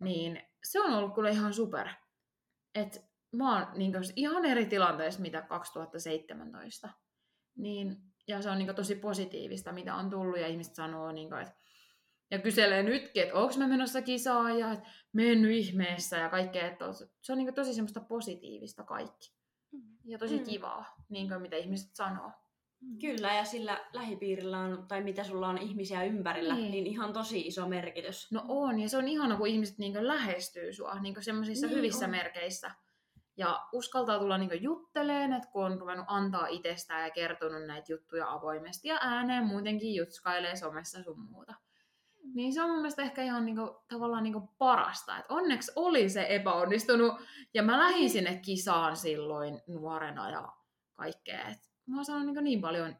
[0.00, 1.88] niin se on ollut kyllä ihan super.
[2.74, 6.88] Et mä oon niin ihan eri tilanteessa mitä 2017.
[7.56, 7.96] Niin,
[8.28, 11.54] ja se on niin tosi positiivista, mitä on tullut, ja ihmiset sanoo, niin kuin, että
[12.30, 14.76] ja kyselee nytkin, että onko mä menossa kisaan ja
[15.12, 16.66] mennyt ihmeessä ja kaikkea.
[16.66, 16.84] Että
[17.22, 19.32] se on niin tosi semmoista positiivista kaikki.
[20.04, 20.44] Ja tosi Mm.
[20.44, 22.30] kivaa, niin kuin mitä ihmiset sanoo.
[23.00, 26.62] Kyllä, ja sillä lähipiirillä on, tai mitä sulla on ihmisiä ympärillä, Niin.
[26.62, 28.32] niin, niin ihan tosi iso merkitys.
[28.32, 32.04] No on, ja se on ihana, kun ihmiset niin lähestyy sua niin semmoisissa Niin hyvissä
[32.04, 32.10] on.
[32.10, 32.70] merkeissä.
[33.36, 38.32] Ja uskaltaa tulla niin jutteleen, että kun on ruvennut antaa itsestään ja kertonut näitä juttuja
[38.32, 41.54] avoimesti ja ääneen muutenkin jutskailee somessa sun muuta.
[42.34, 45.18] Niin se on mun mielestä ehkä ihan niinku, tavallaan niinku parasta.
[45.18, 47.12] Et onneksi oli se epäonnistunut
[47.54, 50.52] ja mä lähdin sinne kisaan silloin nuorena ja
[50.92, 51.48] kaikkea.
[51.48, 52.96] Et mä oon saanut niinku niin paljon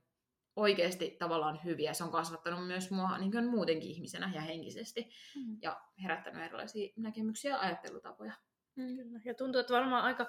[0.56, 1.94] oikeasti tavallaan hyviä.
[1.94, 5.58] Se on kasvattanut myös mua niin muutenkin ihmisenä ja henkisesti Mm.
[5.62, 8.32] ja herättänyt erilaisia näkemyksiä ja ajattelutapoja.
[8.74, 9.20] Kyllä.
[9.24, 10.26] Ja tuntuu, että varmaan aika,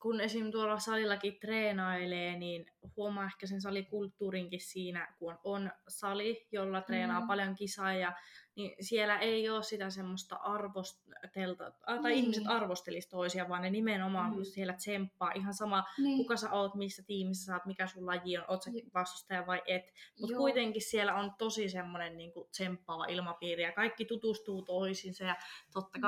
[0.00, 0.50] kun esim.
[0.50, 7.26] tuolla salillakin treenailee, niin huomaa ehkä sen salikulttuurinkin siinä, kun on sali, jolla treenaa Mm.
[7.26, 8.12] paljon kisaa, ja,
[8.56, 12.18] niin siellä ei ole sitä semmoista arvostelta, tai Niin.
[12.24, 14.44] ihmiset arvostelis toisia, vaan ne nimenomaan Mm.
[14.44, 15.32] siellä tsemppaa.
[15.34, 16.16] Ihan sama, Niin.
[16.18, 19.62] kuka sä oot, missä tiimissä sä oot, mikä sun laji on, oot sä vastustaja vai
[19.66, 19.92] et.
[20.20, 25.36] Mutta kuitenkin siellä on tosi semmoinen niin tsemppaava ilmapiiri, ja kaikki tutustuu toisiinsa, ja
[25.72, 26.02] totta Mm.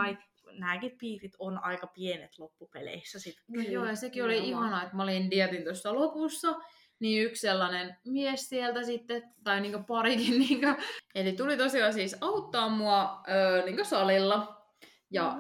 [0.58, 3.18] Nämäkin piirit on aika pienet loppupeleissä.
[3.18, 3.34] Sit.
[3.48, 6.54] No joo, ja sekin oli ihanaa, että mä olin dietin tuossa lopussa,
[7.00, 10.66] niin yksi sellainen mies sieltä sitten, tai niinku parikin, niinku,
[11.14, 14.62] eli tuli tosiaan siis auttaa mua öö, niinku salilla,
[15.10, 15.32] ja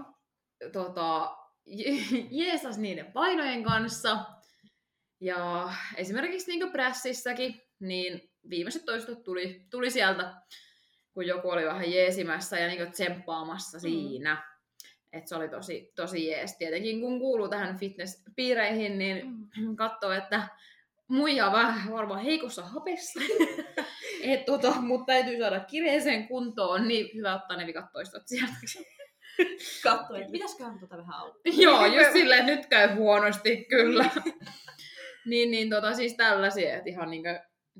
[0.64, 0.72] Mm.
[0.72, 4.18] tota, je- jeesas niiden painojen kanssa,
[5.20, 10.34] ja esimerkiksi niinku prässissäkin, niin viimeiset toistot tuli, tuli sieltä,
[11.14, 13.80] kun joku oli vähän jeesimässä ja niinku tsemppaamassa Mm.
[13.80, 14.51] siinä.
[15.12, 16.56] Et se oli tosi, tosi jees.
[16.56, 19.76] Tietenkin kun kuuluu tähän fitnesspiireihin, niin Mm.
[19.76, 20.48] katsoo, että
[21.08, 23.20] muija on vähän varmaan heikossa hapessa.
[24.22, 28.52] Et, tota, mutta täytyy saada kireeseen kuntoon, niin hyvä ottaa ne vikat toistot sieltä.
[29.82, 31.52] Katso, että pitäisiköhän tuota vähän auttaa.
[31.56, 34.10] Joo, just silleen, että nyt käy huonosti, kyllä.
[35.30, 37.28] niin, niin tota, siis tällaisia, että ihan niinku,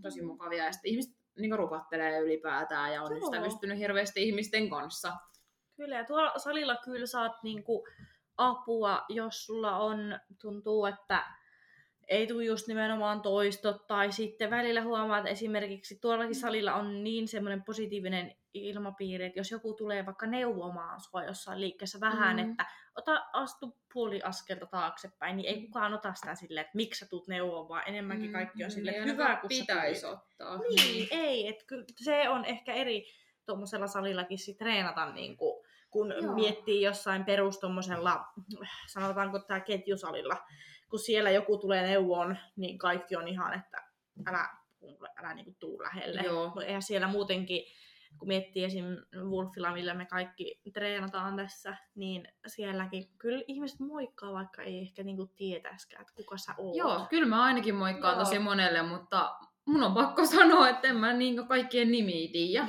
[0.03, 0.65] tosi mukavia.
[0.65, 3.25] Ja sitten ihmiset niinku rupattelee ylipäätään ja on Joo.
[3.25, 5.13] ystävystynyt hirveästi ihmisten kanssa.
[5.83, 7.89] Kyllä, ja tuolla salilla kyllä saat niinku
[8.37, 11.25] apua, jos sulla on, tuntuu, että
[12.09, 17.29] ei tule just nimenomaan toistot, tai sitten välillä huomaat että esimerkiksi tuollakin salilla on niin
[17.29, 22.43] semmoinen positiivinen ilmapiiri, että jos joku tulee vaikka neuvomaan sua jossain liikkeessä vähän, Mm.
[22.43, 22.51] mm.
[22.51, 22.67] että
[22.97, 27.29] ota, astu puoli askelta taaksepäin, niin ei kukaan ota sitä silleen, että miksi sä tuut
[27.29, 30.59] neuvomaan, enemmänkin kaikki on silleen, Niin että hyvä, kun pitäisi ottaa.
[30.59, 31.49] Niin, ei.
[31.49, 33.07] Et kyllä se on ehkä eri
[33.47, 35.62] tuommoisella salillakin sit treenata, niin kuin,
[35.93, 36.35] kun Joo.
[36.35, 38.25] Miettii jossain perus tommosella,
[38.87, 40.37] sanotaanko tämä ketjusalilla,
[40.91, 43.85] kun siellä joku tulee neuvoon, niin kaikki on ihan, että
[44.27, 44.49] älä,
[45.17, 46.21] älä niin tuu lähelle.
[46.21, 46.61] Joo.
[46.67, 47.65] Eihän siellä muutenkin,
[48.19, 48.85] kun miettii esim.
[49.31, 55.27] Wolfilla, millä me kaikki treenataan tässä, niin sielläkin kyllä ihmiset moikkaa, vaikka ei ehkä niinku
[55.37, 56.77] tietäiskään, että kuka sä oot.
[56.77, 58.25] Joo, kyllä mä ainakin moikkaan Joo.
[58.25, 62.67] tosi monelle, mutta mun on pakko sanoa, että en mä niin kaikkien nimiä tiedä.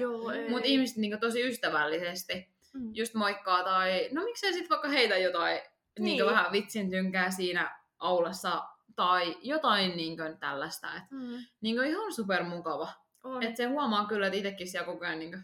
[0.50, 2.92] Mutta ihmiset niin tosi ystävällisesti Mm.
[2.96, 5.62] just moikkaa tai no miksei sit vaikka heitä jotain
[6.00, 6.04] niin.
[6.06, 6.26] Niin.
[6.26, 8.64] vähän vitsin tynkää siinä aulassa
[8.96, 10.96] tai jotain niin tällaista.
[10.96, 11.46] Et, Mm.
[11.62, 12.90] niin ihan supermukava.
[13.24, 13.44] On.
[13.44, 15.44] Et se huomaa kyllä, että itsekin siellä koko ajan niin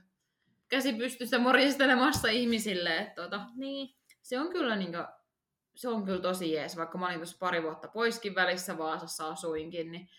[0.67, 2.97] käsi pystyssä morjestelemassa ihmisille.
[2.97, 3.95] Et, tota, Niin.
[4.21, 5.05] se on kyllä niin kuin,
[5.75, 9.91] se on kyllä tosi jees, vaikka mä olin tuossa pari vuotta poiskin välissä Vaasassa asuinkin,
[9.91, 10.09] niin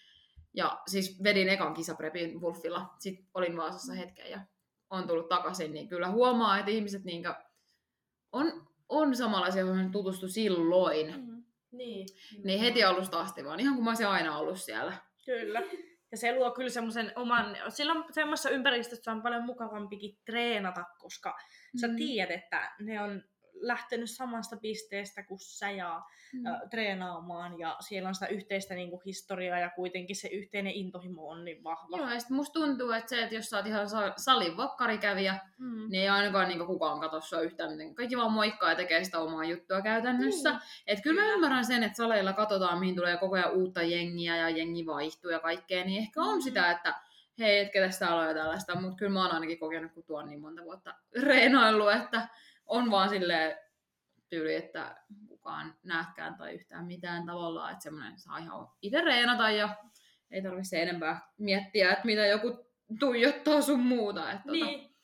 [0.55, 4.41] ja siis vedin ekan kisaprepin Wolfilla, sitten olin Vaasassa hetken ja
[4.91, 7.25] on tullut takaisin, niin kyllä huomaa, että ihmiset niin
[8.33, 11.15] on, on samanlaisia, joihin tutustu silloin.
[11.21, 11.45] Mm.
[11.73, 12.07] Niin.
[12.45, 14.93] Niin heti alusta asti vaan, ihan kuin mä olisin aina ollut siellä.
[15.25, 15.63] Kyllä.
[16.11, 21.37] Ja se luo kyllä semmoisen oman, silloin semmoisessa ympäristössä on paljon mukavampikin treenata, koska
[21.81, 21.97] sä Mm.
[21.97, 23.23] tiedät, että ne on
[23.61, 26.47] lähtenyt samasta pisteestä kuin sä ja Mm.
[26.47, 31.29] ö, treenaamaan ja siellä on sitä yhteistä niin kuin, historiaa ja kuitenkin se yhteinen intohimo
[31.29, 31.97] on niin vahva.
[31.99, 35.39] Joo, ja sit musta tuntuu, että se, että jos sä oot ihan sa- salin vakkarikävijä,
[35.59, 35.91] Mm.
[35.91, 37.95] niin ei ainakaan niinku kukaan katso sua yhtään miten.
[37.95, 40.51] Kaikki vaan moikkaa ja tekee sitä omaa juttua käytännössä.
[40.51, 40.61] Niin.
[40.87, 44.49] Et kyllä mä ymmärrän sen, että saleilla katsotaan, mihin tulee koko ajan uutta jengiä ja
[44.51, 46.41] jengi vaihtuu ja kaikkea, niin ehkä on Mm.
[46.43, 46.95] sitä, että
[47.39, 50.27] hei, et ketäs täällä on ja tällaista, mutta kyllä mä oon ainakin kokenut, kun tuon
[50.29, 52.29] niin monta vuotta reenaillut, että
[52.71, 53.59] on vaan silleen
[54.29, 54.97] tyyli, että
[55.29, 59.77] kukaan näkään tai yhtään mitään tavallaan, että semmoinen saa ihan itse reenata ja
[60.31, 62.67] ei tarvitse se enempää miettiä, että mitä joku
[63.01, 64.31] tuijottaa sun muuta.
[64.33, 64.95] Että tota, Niin.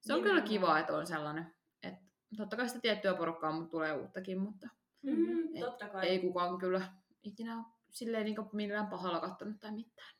[0.00, 0.48] se on kyllä Nimenomaan.
[0.48, 1.54] kiva, että on sellainen.
[1.82, 2.00] Että
[2.36, 4.68] totta kai sitä tiettyä porukkaa mutta tulee uuttakin, mutta
[5.02, 6.08] Mm, Et totta kai.
[6.08, 6.82] ei kukaan kyllä
[7.22, 10.14] ikinä ole silleen niin millään pahalla kattonut tai mitään.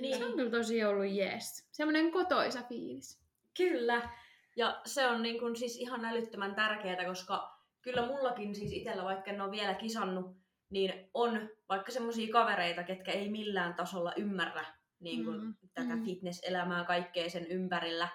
[0.00, 0.18] Niin.
[0.18, 1.68] Se on kyllä tosi ollut jees.
[1.72, 3.20] Semmoinen kotoisa fiilis.
[3.56, 4.10] Kyllä.
[4.56, 9.30] Ja se on niin kun siis ihan älyttömän tärkeää, koska kyllä mullakin siis itsellä, vaikka
[9.30, 10.36] en ole vielä kisannut,
[10.70, 14.64] niin on vaikka semmoisia kavereita, ketkä ei millään tasolla ymmärrä
[15.00, 15.54] niin kun, Mm.
[15.74, 16.04] tätä Mm.
[16.04, 18.08] fitness-elämää kaikkea sen ympärillä.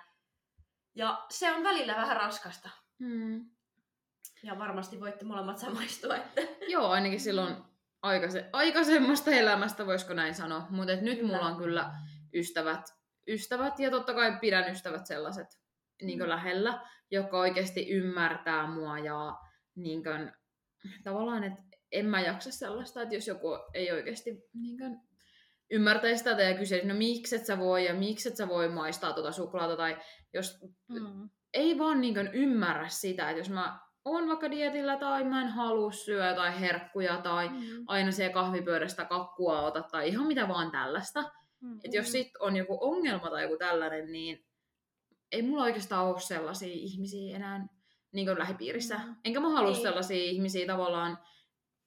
[0.95, 2.69] Ja se on välillä vähän raskasta.
[2.99, 3.49] Mm.
[4.43, 7.55] Ja varmasti voitte molemmat samaistua, että Joo, ainakin silloin
[8.01, 10.67] aikaise, aikaisemmasta elämästä, voisiko näin sanoa.
[10.69, 11.33] Mutta nyt Kyllä.
[11.33, 11.91] mulla on kyllä
[12.33, 12.85] ystävät,
[13.27, 15.47] ystävät ja totta kai pidän ystävät sellaiset
[16.01, 16.29] niin Mm.
[16.29, 16.79] lähellä,
[17.11, 19.35] jotka oikeasti ymmärtää mua ja
[19.75, 20.31] niin kuin,
[21.03, 21.59] tavallaan, että
[21.91, 24.99] en mä jaksa sellaista, että jos joku ei oikeasti niin kuin,
[25.71, 29.13] ymmärtäisi tätä ja kysyisi, no miksi et sä voi ja miksi et sä voi maistaa
[29.13, 29.97] tuota suklaata tai
[30.33, 30.57] jos
[30.87, 31.29] Mm.
[31.53, 35.47] ei vaan niin kuin ymmärrä sitä, että jos mä oon vaikka dietillä tai mä en
[35.47, 37.57] halua syödä tai herkkuja tai Mm.
[37.87, 41.23] aina siellä kahvipöydästä kakkua ota tai ihan mitä vaan tällaista.
[41.61, 41.79] Mm.
[41.83, 44.45] Että jos sit on joku ongelma tai joku tällainen, niin
[45.31, 47.67] ei mulla oikeastaan ole sellaisia ihmisiä enää
[48.11, 48.97] niin kuin lähipiirissä.
[48.97, 49.15] Mm.
[49.25, 49.81] Enkä mä halua Niin.
[49.81, 51.17] sellaisia ihmisiä tavallaan,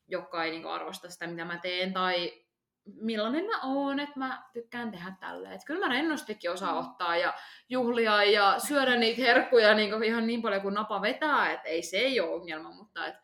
[0.09, 2.33] jotka ei niin kuin arvosta sitä, mitä mä teen tai
[3.00, 5.55] millainen mä oon, että mä tykkään tehdä tälleen.
[5.55, 7.35] Et kyllä mä rennostikin osaan ottaa ja
[7.68, 11.83] juhlia ja syödä niitä herkkuja niin kuin ihan niin paljon kuin napa vetää, että ei
[11.83, 13.14] se ei ole ongelma, mutta, et,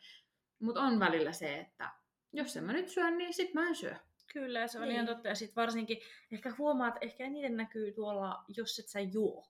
[0.60, 1.90] mutta on välillä se, että
[2.32, 3.94] jos en mä nyt syö, niin sit mä en syö.
[4.32, 4.94] Kyllä, se on Niin.
[4.94, 5.28] ihan totta.
[5.28, 5.98] Ja sitten varsinkin
[6.32, 9.46] ehkä huomaat, että ehkä eniten näkyy tuolla, jos et sä juo.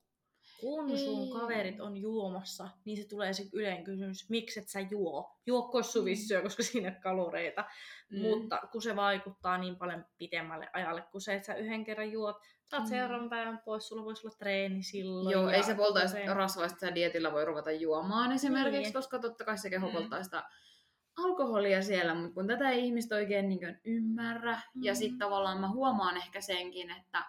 [0.61, 1.41] Kun sun Ei.
[1.41, 5.37] kaverit on juomassa, niin se tulee se yleinen kysymys, miksi et sä juo?
[5.47, 7.65] Juo kossuvissyö, koska siinä ei ole kaloreita.
[8.11, 8.19] Mm.
[8.23, 12.37] Mutta kun se vaikuttaa niin paljon pitemmälle ajalle, kun se, että sä yhden kerran juot,
[12.65, 12.89] saat Mm.
[12.89, 15.33] seuraavan päivän pois, sulla voisi olla treeni silloin.
[15.33, 18.93] Joo, ei se poltaisi se- rasvaa, että dietillä voi ruveta juomaan esimerkiksi, Niin.
[18.93, 19.93] koska totta kai se keho Mm.
[19.93, 20.45] polttaa sitä
[21.17, 24.83] alkoholia siellä, mutta kun tätä ei ihmiset oikein niin ymmärrä, mm.
[24.85, 24.97] ja Mm.
[24.97, 27.25] sitten tavallaan mä huomaan ehkä senkin, että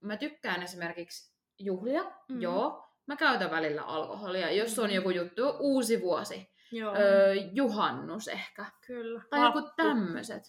[0.00, 2.40] mä tykkään esimerkiksi juhlia, Mm.
[2.42, 4.94] joo, mä käytän välillä alkoholia, jos on Mm.
[4.94, 9.22] joku juttu, uusi vuosi, Joo, öö, juhannus ehkä, kyllä.
[9.30, 9.72] tai joku Vappu.
[9.76, 10.42] tämmöiset.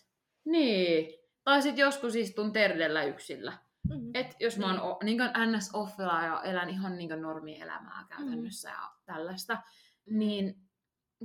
[0.45, 1.13] Niin.
[1.43, 3.54] Tai sitten joskus istun terdellä yksillä.
[3.89, 4.12] Mm.
[4.13, 4.84] Et jos mä oon Niin.
[4.84, 5.69] o, niin ns.
[5.74, 8.76] offilla ja elän ihan niin normielämää käytännössä mm.
[8.76, 9.58] ja tällaista,
[10.10, 10.56] niin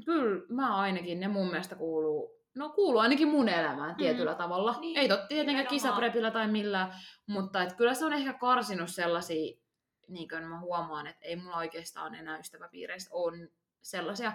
[0.04, 4.36] kyllä mä ainakin, ne mun mielestä kuuluu, no kuuluu ainakin mun elämään tietyllä mm.
[4.38, 4.76] tavalla.
[4.80, 6.92] Niin, Ei totti tietenkään kisaprepillä tai millään,
[7.26, 9.56] mutta et kyllä se on ehkä karsinut sellaisia,
[10.08, 13.48] niin kuin mä huomaan, että ei mulla oikeastaan enää ystäväpiireissä on
[13.82, 14.32] sellaisia,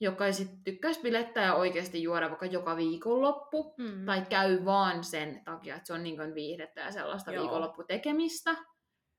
[0.00, 4.06] jotka ei sit tykkäisi bilettää ja oikeasti juoda vaikka joka viikonloppu Mm.
[4.06, 7.42] tai käy vaan sen takia, että se on niin viihdettä ja sellaista Joo.
[7.42, 8.56] viikonlopputekemistä.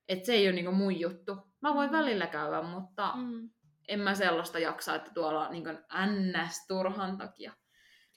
[0.09, 1.35] Että se ei ole niin mun juttu.
[1.61, 1.97] Mä voin Mm.
[1.97, 3.49] välillä käydä, mutta Mm.
[3.87, 5.63] en mä sellaista jaksa, että tuolla niin
[6.05, 7.53] ns-turhan takia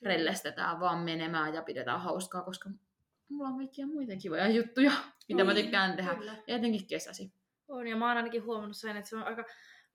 [0.02, 2.70] rellestetään vaan menemään ja pidetään hauskaa, koska
[3.28, 4.92] mulla on kaikkia muita kivoja juttuja,
[5.28, 6.14] mitä mä Niin, tykkään tehdä.
[6.14, 6.37] Kyllä.
[6.46, 7.32] Ja etenkin kesäsi.
[7.68, 9.44] On, ja mä oon ainakin huomannut sen, että se on aika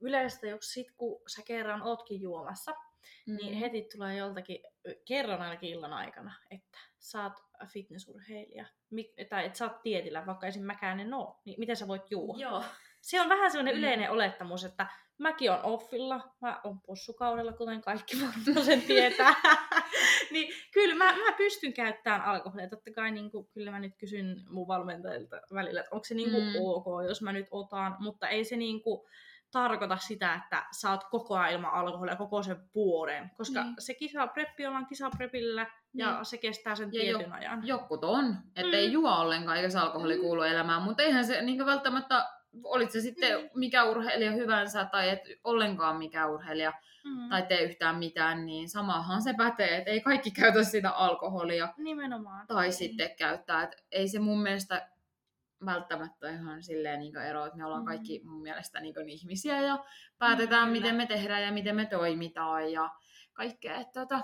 [0.01, 2.75] yleistä, jos sit kun sä kerran ootkin juomassa,
[3.27, 3.35] Mm.
[3.35, 4.59] niin heti tulee joltakin,
[5.05, 7.33] kerran ainakin illan aikana, että sä oot
[7.73, 8.65] fitnessurheilija,
[8.95, 10.63] Mik- tai että sä oot dietillä, vaikka esim.
[10.63, 12.37] mäkään en oo, niin miten sä voit juua?
[12.37, 12.63] Joo.
[13.01, 13.79] Se on vähän sellainen Mm.
[13.79, 19.35] yleinen olettamus, että mäkin on offilla, mä oon possukaudella, kuten kaikki varmaan sen tietää.
[20.31, 22.69] niin kyllä mä, mä pystyn käyttämään alkoholia.
[22.69, 26.31] Totta kai niin kuin, kyllä mä nyt kysyn mun valmentajilta välillä, että onko se niin
[26.31, 26.53] kuin Mm.
[26.57, 29.01] ok, jos mä nyt otan, mutta ei se niin kuin,
[29.51, 33.75] tarkoita sitä, että sä oot koko ajan ilman alkoholia koko sen vuoden, koska Niin.
[33.79, 36.25] se kisa preppi ollaan kisaprepillä ja Niin.
[36.25, 37.67] se kestää sen Ja tietyn ajan.
[37.67, 38.93] Jokut on, että ei Mm.
[38.93, 40.21] juo ollenkaan, eikä se alkoholi Mm.
[40.21, 42.29] kuulu elämään, mutta eihän se niin välttämättä,
[42.63, 43.49] olit se sitten Mm.
[43.55, 46.73] mikä urheilija hyvänsä tai et ollenkaan mikä urheilija
[47.05, 47.29] Mm.
[47.29, 52.47] tai tee yhtään mitään, niin samahan se pätee, että ei kaikki käytä sitä alkoholia Nimenomaan.
[52.47, 54.89] tai sitten käyttää, että ei se mun mielestä
[55.65, 57.85] välttämättä ihan silleen niin ero, että me ollaan Mm.
[57.87, 59.85] kaikki mun mielestä niin ihmisiä ja
[60.17, 62.89] päätetään, Mm, miten me tehdään ja miten me toimitaan ja
[63.33, 63.75] kaikkea.
[63.75, 64.21] Että tota,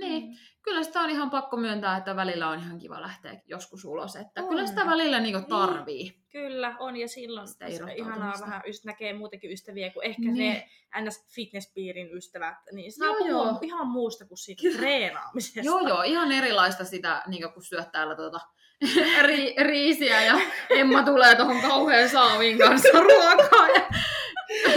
[0.00, 0.36] niin, Mm.
[0.62, 4.16] kyllä sitä on ihan pakko myöntää, että välillä on ihan kiva lähteä joskus ulos.
[4.16, 4.48] Että On.
[4.48, 5.48] kyllä sitä välillä niinku Niin.
[5.48, 6.20] tarvii.
[6.32, 10.34] Kyllä, on ja silloin Sitä ihanaa vähän just näkee muutenkin ystäviä kuin ehkä Niin.
[10.36, 10.68] ne
[11.04, 11.26] ns.
[11.34, 13.58] fitnesspiirin ystävät, niin saa Joo, puhua joo.
[13.62, 15.60] ihan muusta kuin siitä treenaamisesta.
[15.60, 18.40] Joo, joo, ihan erilaista sitä, niin kun syöt täällä tota,
[19.26, 23.86] ri, riisiä ja Emma tulee tuohon kauhean saavin kanssa ruokaa ja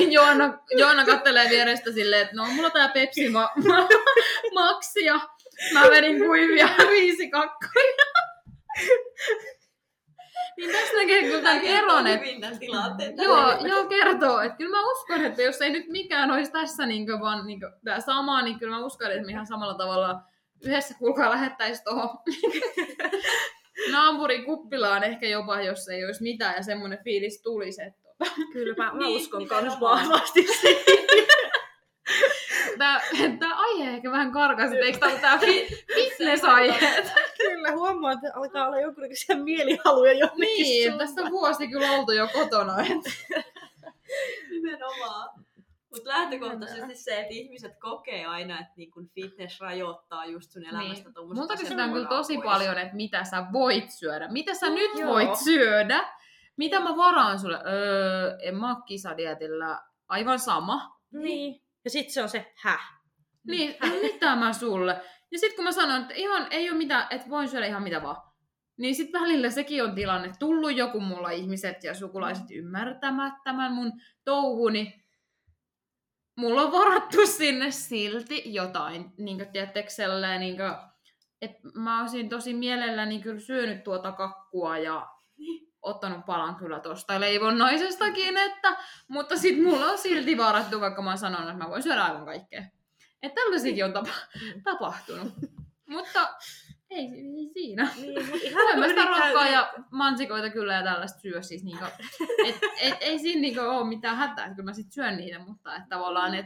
[0.11, 3.87] Joanna, Joanna kattelee vierestä silleen, että no mulla tää Pepsi ma- ma-
[4.53, 5.19] Maxi ja
[5.73, 8.05] mä vedin kuivia riisikakkoja.
[10.57, 12.25] niin tästä näkee kyllä tämän eron, että.
[13.23, 14.39] Joo, joo, kertoo.
[14.41, 17.99] Että kyllä mä uskon, että jos ei nyt mikään olisi tässä niin vaan niin tämä
[17.99, 20.21] sama, niin kyllä mä uskon, että me ihan samalla tavalla
[20.65, 22.09] yhdessä kuulkaa lähettäisiin tuohon
[23.91, 27.81] naapurin kuppilaan ehkä jopa, jos ei olisi mitään ja semmoinen fiilis tulisi.
[27.81, 29.79] Että tota, Kyllä mä, mä Niin, uskon nimenomaan.
[29.81, 30.83] vahvasti siihen.
[32.77, 33.01] tämä,
[33.39, 37.03] tämä aihe ehkä vähän karkasi, eikö tämä tämä fi- fitness-aihe?
[37.37, 41.07] Kyllä huomaa, että alkaa olla jonkunnäköisiä mielihaluja jonnekin Niin, suuntaan.
[41.09, 42.73] tässä on vuosi kyllä oltu jo kotona.
[44.49, 45.29] Nimenomaan.
[45.93, 51.03] Mutta lähtökohtaisesti se, että ihmiset kokee aina, että niin kun fitness rajoittaa just sun elämästä
[51.03, 51.13] Niin.
[51.13, 54.27] tuommoista Multa kysytään kyllä tosi paljon, että mitä sä voit syödä.
[54.27, 55.09] Mitä sä nyt Joo.
[55.09, 56.13] voit syödä?
[56.59, 57.59] Mitä mä varaan sulle?
[57.65, 59.81] Öö, en mä oo kisadietillä.
[60.07, 60.99] Aivan sama.
[61.13, 61.63] Niin.
[61.83, 63.01] Ja sitten se on se häh.
[63.47, 65.01] Niin, mitä mä sulle?
[65.31, 68.03] Ja sitten kun mä sanon, että ihan ei ole mitään, että voin syödä ihan mitä
[68.03, 68.17] vaan.
[68.77, 70.31] Niin sitten välillä sekin on tilanne.
[70.39, 73.91] Tullut joku mulla ihmiset ja sukulaiset ymmärtämättömän mun
[74.25, 75.05] touhuni.
[76.35, 80.71] Mulla on varattu sinne silti jotain, niin kuin tiedättekö, sellainen, niin kuin,
[81.41, 85.18] että mä olisin tosi mielelläni kyllä syönyt tuota kakkua ja
[85.81, 91.17] ottanut palan kyllä tosta leivonnaisestakin, että, mutta sitten mulla on silti varattu, vaikka mä oon
[91.17, 92.63] sanonut, että mä voin syödä aivan kaikkea.
[93.23, 94.11] Että tällaisikin on tapa,
[94.63, 95.33] tapahtunut.
[95.89, 96.29] mutta
[96.89, 97.87] ei, ei siinä.
[97.95, 101.85] Niin, ihan yritän- rokkaa ja mansikoita kyllä ja tällaista syö siis niinku,
[102.47, 105.75] et, et, ei siinä niinku ole mitään hätää, että kyllä mä sit syön niitä, mutta
[105.75, 106.45] että tavallaan, et,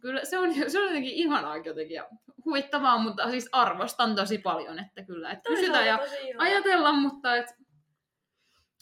[0.00, 2.08] kyllä se on, se on jotenkin ihanaa jotenkin ja
[2.44, 6.46] huvittavaa, mutta siis arvostan tosi paljon, että kyllä, että kysytään ja Tosi ihanaa.
[6.46, 7.46] ajatella, mutta et,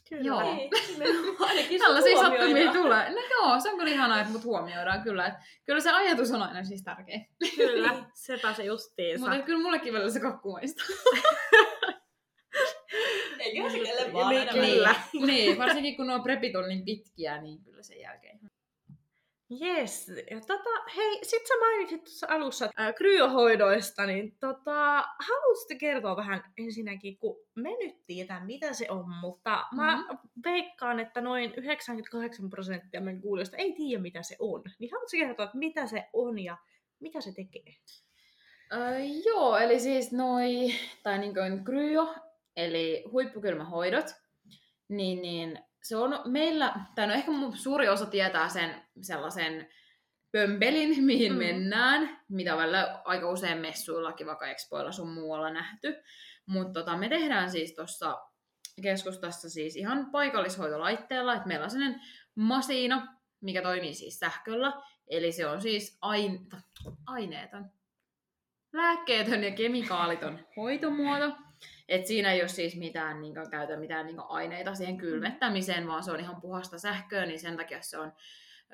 [0.08, 0.24] Kyllä.
[0.24, 0.56] Joo.
[1.68, 3.10] Sut tällaisia sattumia tulee.
[3.10, 5.26] No joo, se on kyllä ihanaa, että mut huomioidaan kyllä.
[5.26, 7.20] Et, kyllä se ajatus on aina siis tärkeä.
[7.56, 9.28] Kyllä, sepä se justiinsa.
[9.28, 10.86] Mutta kyllä mullekin välillä se kakku maistaa.
[13.38, 14.94] Eiköhän se kelle vaan Niin, aina kyllä.
[15.14, 15.26] mene.
[15.26, 18.40] niin, varsinkin kun nuo prepit on niin pitkiä, niin kyllä sen jälkeen.
[19.62, 20.08] Yes.
[20.30, 26.44] Ja tota, hei, sit sä mainitsit tuossa alussa äh, kryohoidoista, niin tota, haluaisitte kertoa vähän
[26.58, 30.16] ensinnäkin, kun me nyt tiedetään, mitä se on, mutta mä Mhm.
[30.44, 34.62] veikkaan, että noin 98 prosenttia meidän kuulijoista ei tiedä, mitä se on.
[34.78, 36.56] Niin haluaisitko kertoa, että mitä se on ja
[37.00, 37.74] mitä se tekee?
[38.72, 40.50] Öö, joo, eli siis noi,
[41.02, 42.14] tai niin kuin kryo,
[42.56, 44.06] eli huippukylmähoidot,
[44.88, 49.68] niin, niin se on meillä, tai no ehkä suuri osa tietää sen sellaisen
[50.32, 51.38] pömpelin, mihin mm.
[51.38, 55.96] mennään, mitä välillä aika usein messuillakin, vaikka expoilla sun muualla nähty.
[56.46, 58.18] Mutta tota, me tehdään siis tuossa
[58.82, 62.00] keskustassa siis ihan paikallishoitolaitteella, että meillä on sellainen
[62.34, 64.72] masiina, mikä toimii siis sähköllä,
[65.06, 66.40] eli se on siis aine-
[67.06, 67.70] aineeton,
[68.72, 71.43] lääkkeetön ja kemikaaliton hoitomuoto.
[71.88, 75.88] Et siinä ei ole siis mitään, niin kuin, käytä mitään niin kuin, aineita siihen kylmettämiseen,
[75.88, 78.12] vaan se on ihan puhasta sähköä, niin sen takia se on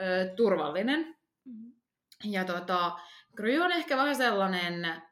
[0.00, 1.16] ö, turvallinen.
[2.24, 2.92] Ja tota,
[3.36, 5.02] Kryo on ehkä vähän sellainen,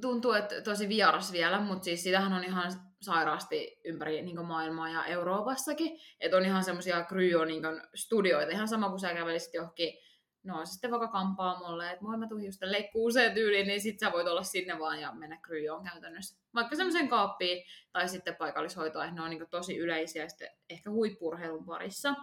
[0.00, 2.72] tuntuu, että tosi vieras vielä, mutta siis sitähän on ihan
[3.02, 6.00] sairaasti ympäri niin maailmaa ja Euroopassakin.
[6.20, 7.62] Että on ihan semmoisia kryo niin
[7.94, 10.03] studioita, ihan sama kuin sä kävelisit johonkin
[10.44, 14.26] no sitten vaikka kampaamolle, että moi mä tuun just leikkuuseen tyyliin, niin sit sä voit
[14.26, 16.40] olla sinne vaan ja mennä kryoon käytännössä.
[16.54, 21.64] Vaikka semmoisen kaappiin tai sitten paikallishoitoa, että ne on niin tosi yleisiä sitten ehkä huippurheilun
[21.64, 22.14] parissa.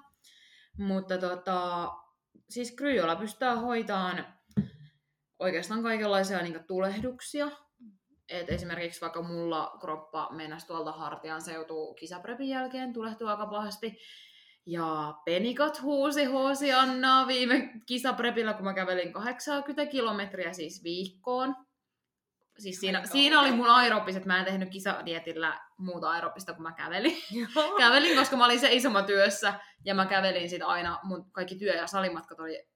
[0.77, 1.89] Mutta tota,
[2.49, 4.25] siis kryolla pystytään hoitamaan
[5.39, 7.51] oikeastaan kaikenlaisia niin tulehduksia.
[8.29, 13.97] Et esimerkiksi vaikka mulla kroppa mennäisi tuolta hartian seutuu kisaprepin jälkeen, tulehtuu aika pahasti.
[14.65, 21.55] Ja penikat huusi huosi Annaa viime kisaprepillä, kun mä kävelin 80 kilometriä siis viikkoon.
[22.59, 27.17] Siis siinä, siinä oli mun aerobiset, mä en tehnyt kisadietillä muuta aerobista, kun mä kävelin.
[27.77, 31.75] kävelin, koska mä olin se isomma työssä, ja mä kävelin sit aina, mun kaikki työ-
[31.75, 32.67] ja salimatkat oli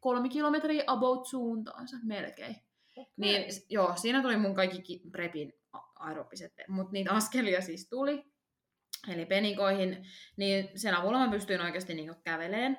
[0.00, 2.56] kolme kilometriä about suuntaansa, melkein.
[2.96, 3.12] Okay.
[3.16, 5.52] Niin joo, siinä tuli mun kaikki prepin
[5.94, 8.31] aerobiset, mutta niitä askelia siis tuli
[9.08, 12.78] eli penikoihin, niin sen avulla mä pystyin oikeasti niin käveleen.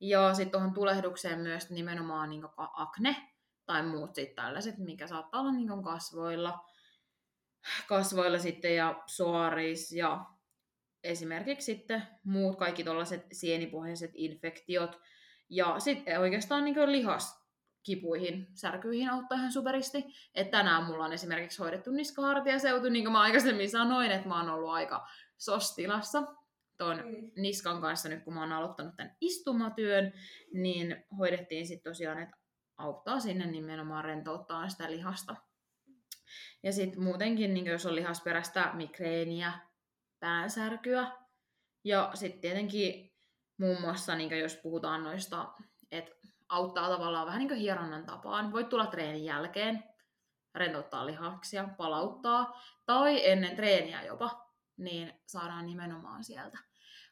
[0.00, 3.16] Ja sitten tuohon tulehdukseen myös nimenomaan niin akne
[3.66, 6.58] tai muut sitten tällaiset, mikä saattaa olla niin kasvoilla,
[7.88, 10.24] kasvoilla sitten ja suoris ja
[11.04, 15.00] esimerkiksi sitten muut kaikki tuollaiset sienipohjaiset infektiot.
[15.48, 17.40] Ja sitten oikeastaan niin lihas
[17.82, 20.04] kipuihin, särkyihin auttaa ihan superisti.
[20.34, 24.50] Että tänään mulla on esimerkiksi hoidettu niskahartiaseutu, niin kuin mä aikaisemmin sanoin, että mä oon
[24.50, 25.08] ollut aika
[25.40, 26.22] SOS-tilassa
[26.78, 27.30] tuon mm.
[27.36, 30.12] niskan kanssa nyt, kun mä oon aloittanut tämän istumatyön,
[30.54, 32.36] niin hoidettiin sitten tosiaan, että
[32.76, 35.36] auttaa sinne nimenomaan rentouttaa sitä lihasta.
[36.62, 39.52] Ja sitten muutenkin, niin jos on lihasperäistä migreeniä,
[40.20, 41.12] päänsärkyä,
[41.84, 43.12] ja sitten tietenkin
[43.58, 45.52] muun muassa, niin jos puhutaan noista,
[45.90, 46.12] että
[46.48, 48.52] auttaa tavallaan vähän niin kuin hieronnan tapaan.
[48.52, 49.84] Voit tulla treenin jälkeen,
[50.54, 54.49] rentouttaa lihaksia, palauttaa, tai ennen treeniä jopa
[54.80, 56.58] niin saadaan nimenomaan sieltä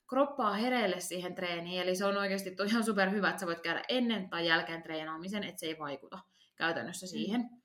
[0.09, 1.83] kroppaa hereille siihen treeniin.
[1.83, 5.45] Eli se on oikeasti ihan super hyvä, että sä voit käydä ennen tai jälkeen treenaamisen,
[5.45, 6.19] että se ei vaikuta
[6.57, 7.11] käytännössä mm.
[7.11, 7.41] siihen.
[7.41, 7.61] Mm.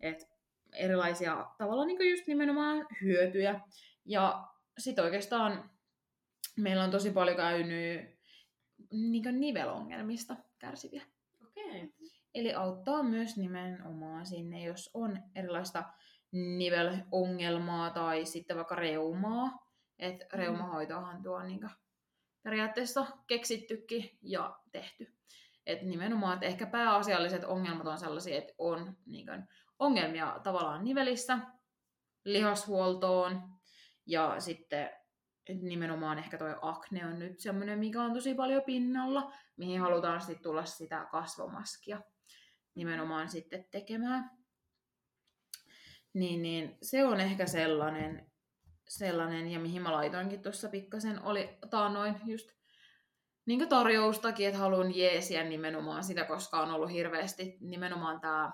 [0.00, 0.28] Et
[0.72, 3.60] erilaisia tavallaan niin just nimenomaan hyötyjä.
[4.04, 4.48] Ja
[4.78, 5.70] sitten oikeastaan
[6.56, 8.18] meillä on tosi paljon käynyt
[8.90, 11.02] niin nivelongelmista kärsiviä.
[11.42, 11.88] Okay.
[12.34, 15.84] Eli auttaa myös nimenomaan sinne, jos on erilaista
[16.32, 19.66] nivelongelmaa tai sitten vaikka reumaa.
[19.98, 20.38] Että mm.
[20.38, 21.70] reumahoitoahan tuo on niin
[22.42, 25.14] periaatteessa keksittykin ja tehty.
[25.66, 29.44] Et nimenomaan, että ehkä pääasialliset ongelmat on sellaisia, että on niin kuin,
[29.78, 31.38] ongelmia tavallaan nivelissä,
[32.24, 33.42] lihashuoltoon
[34.06, 34.90] ja sitten
[35.60, 40.42] nimenomaan ehkä toi akne on nyt semmoinen, mikä on tosi paljon pinnalla, mihin halutaan sitten
[40.42, 42.00] tulla sitä kasvomaskia
[42.74, 44.30] nimenomaan sitten tekemään.
[46.14, 48.30] Niin, niin se on ehkä sellainen,
[48.88, 52.50] sellainen, ja mihin mä laitoinkin tuossa pikkasen, oli taanoin just
[53.46, 58.52] niin tarjoustakin, että haluan jeesiä nimenomaan sitä, koska on ollut hirveästi nimenomaan tämä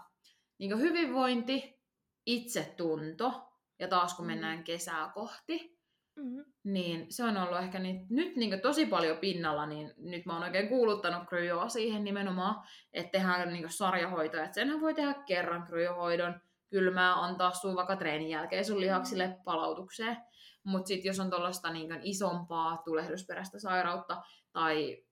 [0.59, 1.79] niin hyvinvointi,
[2.27, 3.49] itsetunto,
[3.79, 4.27] ja taas kun mm.
[4.27, 5.79] mennään kesää kohti,
[6.17, 6.45] mm-hmm.
[6.65, 10.43] niin se on ollut ehkä niin, nyt niin tosi paljon pinnalla, niin nyt mä oon
[10.43, 16.41] oikein kuuluttanut kryoa siihen nimenomaan, että tehdään niin sarjahoitoja, että senhän voi tehdä kerran kryohoidon,
[16.71, 20.16] kylmää antaa sun vaikka treenin jälkeen sun lihaksille palautukseen.
[20.64, 25.05] Mutta sitten jos on tuollaista niin isompaa tulehdusperäistä sairautta tai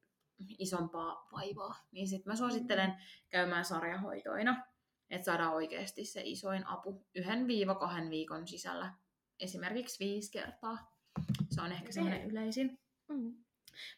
[0.59, 2.95] isompaa vaivaa, niin sitten mä suosittelen
[3.29, 4.65] käymään sarjahoitoina,
[5.11, 8.95] että saadaan oikeasti se isoin apu yhden viiva kahden viikon sisällä,
[9.41, 10.97] esimerkiksi viisi kertaa.
[11.51, 12.79] Se on ehkä semmoinen yleisin.
[13.09, 13.35] Mm.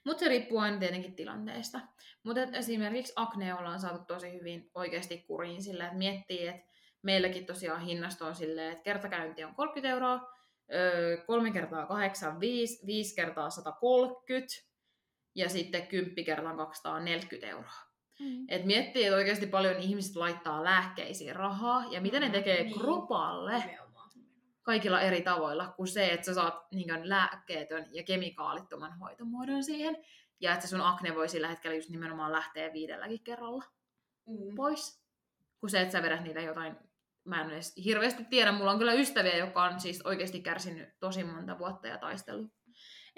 [0.05, 1.81] Mutta se riippuu aina tietenkin tilanteesta.
[2.23, 6.68] Mutta esimerkiksi akne ollaan saatu tosi hyvin oikeasti kuriin sillä, että miettii, että
[7.03, 10.33] meilläkin tosiaan hinnasta on silleen, että kertakäynti on 30 euroa,
[11.27, 14.55] kolme kertaa 85, 5 kertaa 130
[15.35, 17.89] ja sitten 10 kertaa 240 euroa.
[18.21, 18.45] Mm.
[18.49, 22.81] Et miettii, että oikeasti paljon ihmiset laittaa lääkkeisiin rahaa ja mitä ne tekee niin.
[22.81, 23.79] kropalle
[24.69, 29.97] kaikilla eri tavoilla kuin se, että sä saat niin lääkkeetön ja kemikaalittoman hoitomuodon siihen
[30.41, 33.65] ja että sun akne voi sillä hetkellä just nimenomaan lähteä viidelläkin kerralla
[34.27, 34.55] mm.
[34.57, 35.03] pois.
[35.61, 36.77] Kuin se, että sä vedät niitä jotain
[37.29, 38.53] mä en edes hirveästi tiedä.
[38.53, 42.59] Mulla on kyllä ystäviä, joka on siis oikeasti kärsinyt tosi monta vuotta ja taistellut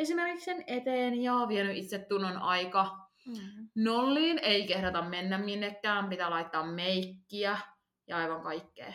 [0.00, 2.84] esimerkiksi sen eteen ja vienyt itse tunnon aika
[3.26, 3.68] mm-hmm.
[3.74, 4.38] nolliin.
[4.38, 7.58] Ei kehdata mennä minnekään, pitää laittaa meikkiä
[8.06, 8.92] ja aivan kaikkea.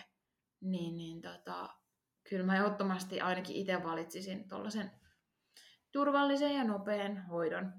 [0.61, 1.69] Niin, niin tota,
[2.29, 4.91] kyllä mä ehdottomasti ainakin itse valitsisin tuollaisen
[5.91, 7.73] turvallisen ja nopean hoidon.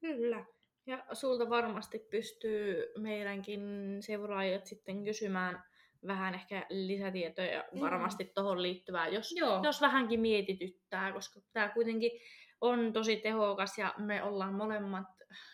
[0.00, 0.44] Kyllä.
[0.86, 3.60] Ja sulta varmasti pystyy meidänkin
[4.00, 5.62] seuraajat sitten kysymään
[6.06, 7.80] vähän ehkä lisätietoja mm.
[7.80, 12.10] varmasti tuohon liittyvää, jos, jos vähänkin mietityttää, koska tämä kuitenkin
[12.60, 15.06] on tosi tehokas ja me ollaan molemmat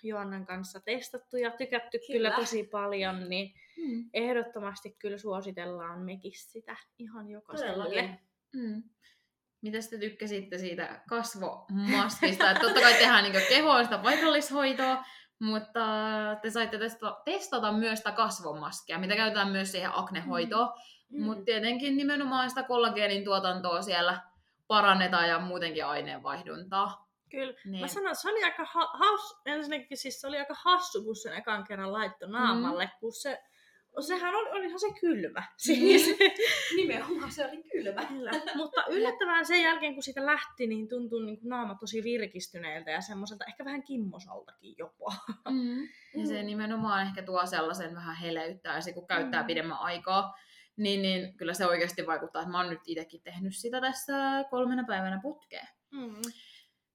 [0.03, 2.41] Joannan kanssa testattu ja tykätty kyllä, Kyllä.
[2.41, 4.11] tosi paljon, niin Mm.
[4.15, 8.19] ehdottomasti kyllä suositellaan mekin sitä ihan jokaiselle.
[8.55, 8.83] Mm.
[9.63, 12.51] Mitä te tykkäsitte siitä kasvomaskista?
[12.51, 15.05] Et totta kai tehdään niin kehoon sitä paikallishoitoa,
[15.39, 15.81] mutta
[16.43, 20.69] te saitte testata, testata myös sitä kasvomaskia, mitä käytetään myös siihen aknehoitoon.
[21.09, 21.23] Mm.
[21.23, 24.21] Mutta tietenkin nimenomaan sitä kollageenin tuotantoa siellä
[24.67, 27.07] parannetaan ja muutenkin aineenvaihduntaa.
[27.31, 27.55] Kyllä.
[27.65, 27.81] Niin.
[27.81, 31.37] Mä sanon, se oli aika ha- haus, ensinnäkin siis se oli aika hassu, kun sen
[31.37, 32.91] ekan kerran laittoi naamalle, mm.
[33.01, 33.43] kun se,
[34.03, 35.43] sehän oli, olihan se kylmä.
[35.57, 36.17] Siis,
[36.77, 38.05] Nimenomaan se oli kylmä.
[38.05, 38.31] Kyllä.
[38.55, 43.01] Mutta yllättävän sen jälkeen, kun siitä lähti, niin tuntui niin kuin naama tosi virkistyneeltä ja
[43.01, 45.15] semmoiselta ehkä vähän kimmosaltakin jopa.
[45.51, 45.89] Mm.
[46.21, 49.47] Ja se nimenomaan ehkä tuo sellaisen vähän heleyttää, ja se kun käyttää Mm.
[49.47, 50.35] pidemmän aikaa,
[50.77, 54.85] niin, niin kyllä se oikeasti vaikuttaa, että mä oon nyt itsekin tehnyt sitä tässä kolmena
[54.87, 55.69] päivänä putkeen.
[55.91, 56.15] Mm.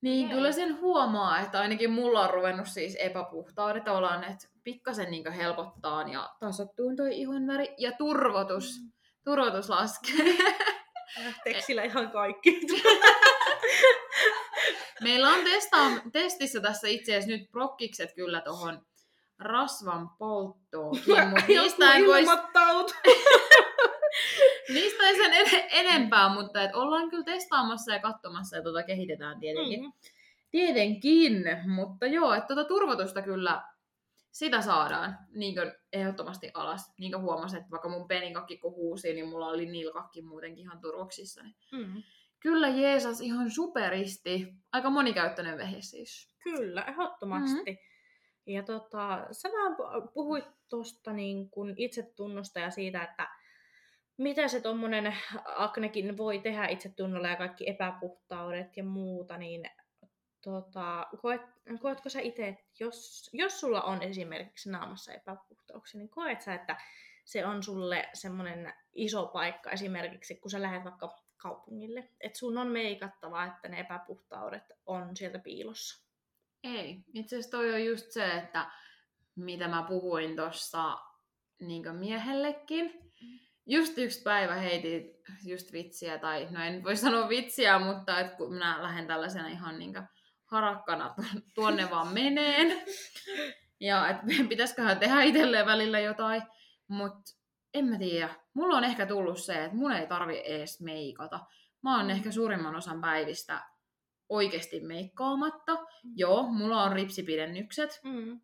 [0.01, 0.37] Niin Okei.
[0.37, 6.07] kyllä sen huomaa, että ainakin mulla on ruvennut siis epäpuhtaudet tavallaan, että pikkasen niin helpottaa
[6.07, 8.79] ja tasoittuu toi ihon väri ja turvotus.
[8.81, 8.91] Mm.
[9.25, 10.37] Turvotus laskee.
[11.25, 12.61] Lähteekö sillä ihan kaikki?
[15.03, 18.85] Meillä on testa- testissä tässä itse asiassa nyt prokkikset kyllä tuohon
[19.39, 22.91] rasvan polttoonkin, mutta niistä ei, vois, ilmoittaut.
[24.73, 29.39] niistä ei sen en- enempää, mutta et ollaan kyllä testaamassa ja katsomassa ja tota kehitetään
[29.39, 29.81] tietenkin.
[29.83, 29.91] Mm.
[30.51, 33.61] Tietenkin, mutta joo, että tuota turvotusta kyllä,
[34.31, 35.55] sitä saadaan niin
[35.93, 36.93] ehdottomasti alas.
[36.99, 40.81] Niin kuin huomasin, että vaikka mun peninkakki kun huusi, niin mulla oli nilkakki muutenkin ihan
[40.81, 41.43] turvoksissa.
[41.43, 42.03] Niin Mm.
[42.39, 44.47] kyllä Jeesus ihan superisti.
[44.71, 46.35] Aika monikäyttöinen vehje siis.
[46.43, 47.79] Kyllä, ehdottomasti.
[48.45, 53.27] Ja tota, sä vähän pu- puhuit tuosta niin kun itsetunnosta ja siitä, että
[54.21, 59.69] mitä se tommonen aknekin voi tehdä itsetunnolla ja kaikki epäpuhtaudet ja muuta, niin
[60.41, 61.41] tota, koet,
[61.81, 66.77] koetko sä itse, että jos, jos sulla on esimerkiksi naamassa epäpuhtauksia, niin koet sä, että
[67.25, 72.67] se on sulle semmoinen iso paikka esimerkiksi, kun sä lähdet vaikka kaupungille, että sun on
[72.67, 76.05] meikattava, että ne epäpuhtaudet on sieltä piilossa.
[76.63, 77.03] Ei.
[77.13, 78.71] Itse asiassa toi on just se, että
[79.35, 80.97] mitä mä puhuin tuossa
[81.59, 83.00] niin miehellekin.
[83.65, 85.11] Just yksi päivä heitin
[85.45, 89.79] just vitsiä, tai no en voi sanoa vitsiä, mutta et kun minä lähden tällaisena ihan
[89.79, 89.93] niin
[90.45, 92.81] harakkana tu- tuonne vaan meneen.
[93.79, 96.41] Ja että pitäisiköhän tehdä itselleen välillä jotain.
[96.87, 97.21] Mutta
[97.73, 98.35] en mä tiedä.
[98.53, 101.39] Mulla on ehkä tullut se, että mun ei tarvi edes meikata.
[101.83, 103.61] Mä oon ehkä suurimman osan päivistä
[104.29, 105.77] oikeasti meikkaamatta.
[106.15, 108.41] Joo, mulla on ripsipidennykset, Mm.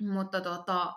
[0.00, 0.92] mutta tota,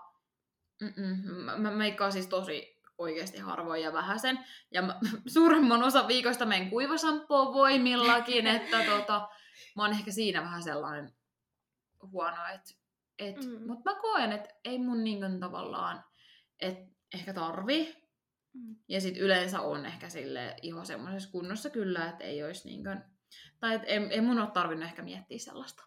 [1.58, 4.39] mä meikkaan siis tosi oikeasti harvoin ja vähäsen.
[4.72, 5.00] Ja mä,
[5.34, 9.30] suurimman osan viikosta menen kuivasampoon voimillakin, että tota,
[9.76, 11.14] mä oon ehkä siinä vähän sellainen
[12.12, 12.74] huono, että
[13.20, 13.68] et, Mm.
[13.68, 16.04] mutta mä koen, että ei mun niin tavallaan,
[16.60, 17.95] että ehkä tarvi.
[18.54, 18.76] Mm.
[18.88, 23.02] Ja sit yleensä on ehkä sille iho semmoisessa kunnossa kyllä, että ei olisi niin kuin,
[23.60, 25.84] tai et ei, ei mun ole tarvinnut ehkä miettiä sellaista.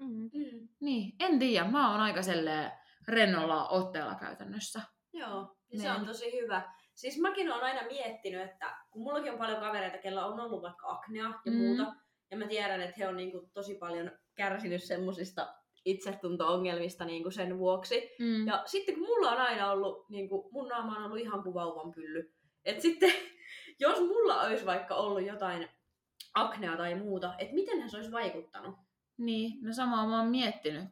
[0.00, 0.30] Mm.
[0.34, 0.68] Mm.
[0.80, 1.68] Niin, en tiedä.
[1.70, 2.72] Mä oon aika silleen
[3.08, 4.80] rennolla otteella käytännössä.
[5.12, 6.00] Joo, ja se Niin.
[6.00, 6.72] on tosi hyvä.
[6.94, 10.90] Siis mäkin olen aina miettinyt, että kun mullakin on paljon kavereita, kella on ollut vaikka
[10.92, 11.58] aknea ja Mm.
[11.58, 11.94] muuta,
[12.30, 15.54] ja mä tiedän, että he on niinku tosi paljon kärsinyt semmosista
[15.84, 18.10] itsetunto-ongelmista niinku sen vuoksi.
[18.18, 18.46] Mm.
[18.46, 21.92] Ja sitten kun mulla on aina ollut, niinku, mun naama on ollut ihan kuin vauvan
[21.92, 22.34] pylly.
[22.64, 23.12] Et sitten,
[23.80, 25.68] jos mulla olisi vaikka ollut jotain
[26.34, 28.74] aknea tai muuta, että miten se olisi vaikuttanut?
[29.16, 30.84] Niin, no samaa mä oon miettinyt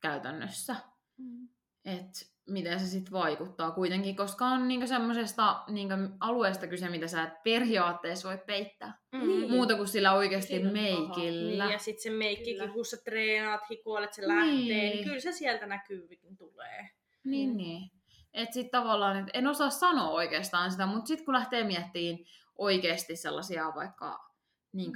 [0.00, 0.76] käytännössä,
[1.18, 1.48] Mm.
[1.84, 7.22] että miten se sitten vaikuttaa kuitenkin, koska on niinku semmoisesta niinku alueesta kyse, mitä sä
[7.22, 8.98] et periaatteessa voi peittää.
[9.12, 9.28] Mm.
[9.28, 9.50] Niin.
[9.50, 10.82] Muuta kuin sillä oikeasti Siinä on paha.
[11.16, 11.64] meikillä.
[11.64, 12.72] Niin, ja sitten se meikkikin, Kyllä.
[12.72, 14.68] kun sä treenaat, hikuolet, se lähtee, niin.
[14.68, 15.04] Niin.
[15.04, 16.90] kyllä se sieltä näkyvikin tulee.
[17.24, 17.56] Niin, Mm.
[17.56, 17.90] niin.
[18.34, 22.18] Että sitten tavallaan, että en osaa sanoa oikeastaan sitä, mutta sitten kun lähtee miettimään
[22.58, 24.30] oikeasti sellaisia vaikka
[24.72, 24.92] niin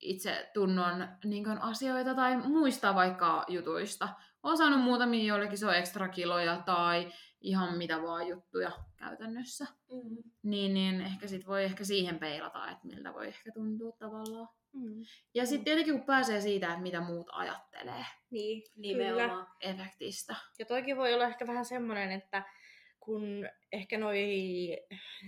[0.00, 4.08] itse tunnon niin asioita tai muista vaikka jutuista.
[4.42, 9.64] Olen saanut muutamia joillekin se on ekstra kiloja tai ihan mitä vaan juttuja käytännössä.
[9.92, 10.16] Mm.
[10.42, 14.48] Niin, niin ehkä sit voi ehkä siihen peilata, että miltä voi ehkä tuntua tavallaan.
[14.72, 15.04] Mm.
[15.34, 18.74] Ja sitten tietenkin kun pääsee siitä, että mitä muut ajattelee Niin, kyllä.
[18.76, 19.46] Nimenomaan.
[19.60, 20.34] efektistä.
[20.58, 22.42] Ja toikin voi olla ehkä vähän semmoinen, että
[23.00, 24.18] kun ehkä noi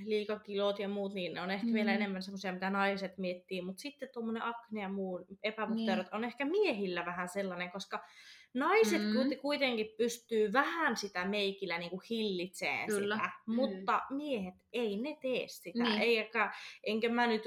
[0.04, 1.72] liikakilot ja muut, niin ne on ehkä mm.
[1.72, 1.96] vielä Mm.
[1.96, 3.62] enemmän semmoisia, mitä naiset miettii.
[3.62, 6.14] Mutta sitten tuommoinen akne ja muu epäpuhteudet niin.
[6.14, 8.04] on ehkä miehillä vähän sellainen, koska
[8.54, 9.08] naiset Mm.
[9.18, 9.36] mm.
[9.42, 13.14] kuitenkin pystyy vähän sitä meikillä niinku hillitseen Kyllä.
[13.16, 13.54] sitä, Mm.
[13.54, 15.82] mutta miehet ei ne tee sitä.
[15.84, 16.00] Niin.
[16.02, 16.52] Eikä,
[16.84, 17.42] enkä mä nyt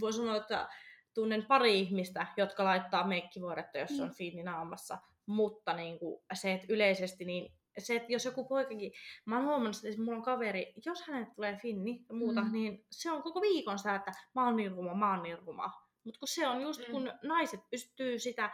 [0.00, 0.68] voi sanoa, että
[1.14, 4.98] tunnen pari ihmistä, jotka laittaa meikkivuodetta, jos se on fiini naamassa.
[5.26, 8.92] Mutta niin kuin, se, että yleisesti niin se, että jos joku poikakin,
[9.24, 12.52] mä oon huomannut, että mulla on kaveri, jos hänet tulee finni ja muuta, Mm.
[12.52, 15.72] niin se on koko viikon sitä, että mä oon niin ruma, mä oon niin ruma.
[16.04, 16.92] Mutta kun se on just, Mm.
[16.92, 18.50] kun naiset pystyy sitä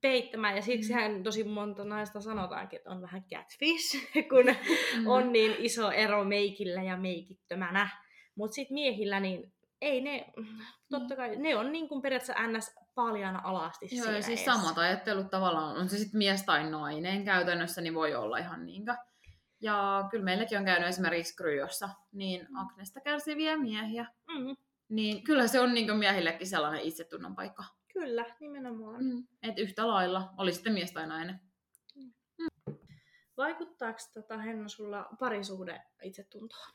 [0.00, 0.98] peittämään, ja siksi Mm.
[1.00, 3.96] hän tosi monta naista sanotaankin, että on vähän catfish,
[4.30, 4.44] kun
[5.00, 5.06] Mm.
[5.06, 7.88] on niin iso ero meikillä ja meikittömänä.
[8.34, 10.26] Mutta sitten miehillä, niin ei ne,
[10.90, 12.74] totta kai, ne on niin kuin periaatteessa ns.
[12.94, 14.52] paljana alasti Joo, ja siis edessä.
[14.60, 18.94] samat ajattelut tavallaan, on se sitten mies tai nainen käytännössä, niin voi olla ihan niinkö.
[19.62, 24.06] Ja kyllä meilläkin on käynyt esimerkiksi Kryossa, niin Agnesta kärsiviä miehiä.
[24.28, 24.56] Mm,
[24.88, 27.64] Niin kyllä se on niinkö miehillekin sellainen itsetunnon paikka.
[27.92, 29.04] Kyllä, nimenomaan.
[29.04, 29.26] Mm.
[29.42, 31.40] Et yhtä lailla, oli sitten mies tai nainen.
[33.36, 36.70] Vaikuttaako tota, Henna sulla parisuhde itsetuntoon?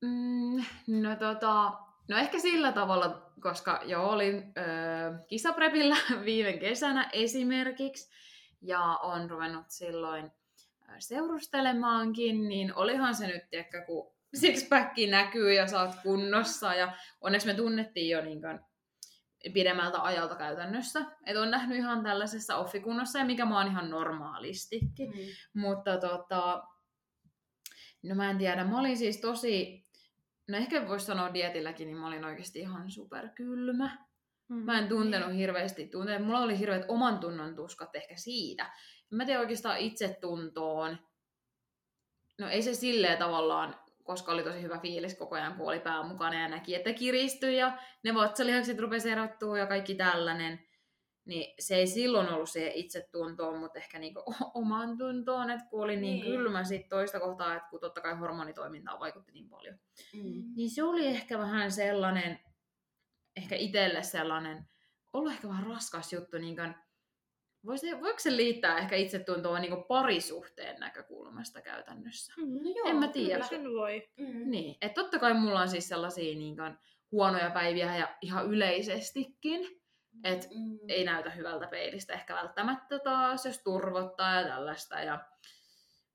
[0.00, 1.72] Mm, no tota,
[2.08, 8.10] no ehkä sillä tavalla, koska jo olin öö, kisaprepillä viime kesänä esimerkiksi,
[8.62, 10.32] ja on ruvennut silloin
[10.98, 17.46] seurustelemaankin, niin olihan se nyt, tiedätkö, kun sixpacki näkyy ja sä oot kunnossa, ja onneksi
[17.46, 18.60] me tunnettiin jo niin kuin
[19.54, 25.10] pidemmältä ajalta käytännössä, että on nähnyt ihan tällaisessa offikunnossa, ja mikä mä oon ihan normaalistikin.
[25.10, 25.60] Mm.
[25.60, 26.62] Mutta tota,
[28.02, 29.84] no mä en tiedä, mä olin siis tosi,
[30.48, 34.06] no ehkä voisi sanoa dietilläkin, niin mä olin oikeasti ihan superkylmä.
[34.48, 34.56] Mm.
[34.56, 36.24] Mä en tuntenut hirveästi tunteita.
[36.24, 38.72] Mulla oli hirveät oman tunnon tuskat ehkä siitä.
[39.10, 40.98] Mä tein oikeastaan itsetuntoon.
[42.38, 43.74] No ei se silleen tavallaan,
[44.10, 47.56] koska oli tosi hyvä fiilis koko ajan, kun oli pää mukana ja näki, että kiristyi
[47.56, 50.60] ja ne vatsalihakset rupesi erottua ja kaikki tällainen.
[51.24, 54.22] Niin se ei silloin ollut siihen itsetuntoon, mutta ehkä niinku
[54.54, 56.24] oman tuntoon, että kun oli niin, Niin.
[56.24, 59.78] kylmä sit toista kohtaa, että kun totta kai hormonitoimintaan vaikutti niin paljon.
[60.14, 60.44] Mm.
[60.56, 62.40] Niin se oli ehkä vähän sellainen,
[63.36, 64.68] ehkä itselle sellainen,
[65.12, 66.74] ollut ehkä vähän raskas juttu, niin kuin,
[67.66, 72.32] voisi, voiko se liittää ehkä itsetuntoa niin parisuhteen näkökulmasta käytännössä?
[72.36, 72.62] Mm.
[72.64, 73.34] No joo, En mä tiedä.
[73.34, 74.08] Kyllä sen voi.
[74.16, 74.50] Mm.
[74.50, 76.78] Niin, että totta kai mulla on siis sellaisia niin kuin,
[77.12, 79.80] huonoja päiviä ja ihan yleisestikin,
[80.24, 80.78] että Mm.
[80.88, 85.00] ei näytä hyvältä peilistä ehkä välttämättä taas, jos turvottaa ja tällaista.
[85.00, 85.24] Ja...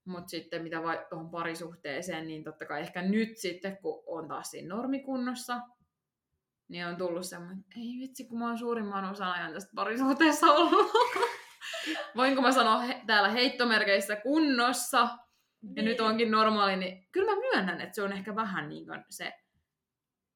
[0.06, 4.52] Mutta sitten mitä vai tuohon parisuhteeseen, niin totta kai ehkä nyt sitten, kun on taas
[4.52, 5.60] siinä normikunnossa,
[6.68, 10.46] niin on tullut semmoinen, että ei vitsi, kun mä oon suurimman osan ajan tästä parisuhteessa
[10.48, 10.92] ollut.
[12.16, 15.18] Voinko mä sanoa he, täällä heittomerkeissä kunnossa, ja
[15.76, 15.86] Niin.
[15.86, 19.34] nyt onkin normaali, niin kyllä mä myönnän, että se on ehkä vähän niin kuin se,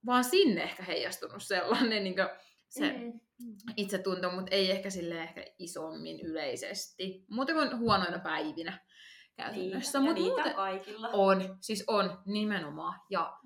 [0.05, 2.27] vaan sinne ehkä heijastunut sellainen niin kuin
[2.69, 3.19] se Mm.
[3.77, 7.25] itsetunto, mutta ei ehkä sille ehkä isommin yleisesti.
[7.29, 8.79] Muuten kuin huonoina päivinä
[9.37, 9.99] käytännössä.
[9.99, 11.09] Niin, ja Mut niitä kaikilla.
[11.13, 12.99] on, siis on nimenomaan.
[13.09, 13.37] Ja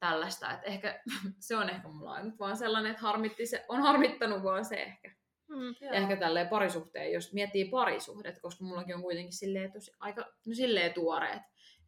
[0.00, 1.02] tällaista, että ehkä
[1.46, 5.14] se on ehkä mulla ainut vaan sellainen, että harmitti se, on harmittanut vaan se ehkä.
[5.50, 5.74] Mm.
[5.80, 5.92] Joo.
[5.92, 10.92] Ehkä tälleen parisuhteen, jos miettii parisuhdet, koska mullakin on kuitenkin silleen, tosi, aika, no silleen
[10.94, 11.42] tuoreet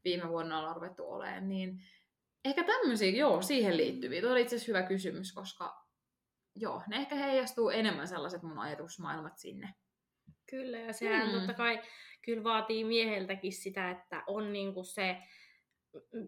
[0.05, 1.81] viime vuonna ollaan ruvettu olemaan, niin
[2.45, 4.21] ehkä tämmöisiä, joo, siihen liittyviä.
[4.21, 5.83] Tuo oli itse asiassa hyvä kysymys, koska
[6.57, 9.75] joo, ne ehkä heijastuu enemmän sellaiset mun ajatusmaailmat sinne.
[10.51, 11.33] Kyllä, ja sehän Mm.
[11.39, 11.83] totta kai
[12.23, 15.17] kyllä vaatii mieheltäkin sitä, että on niinku se,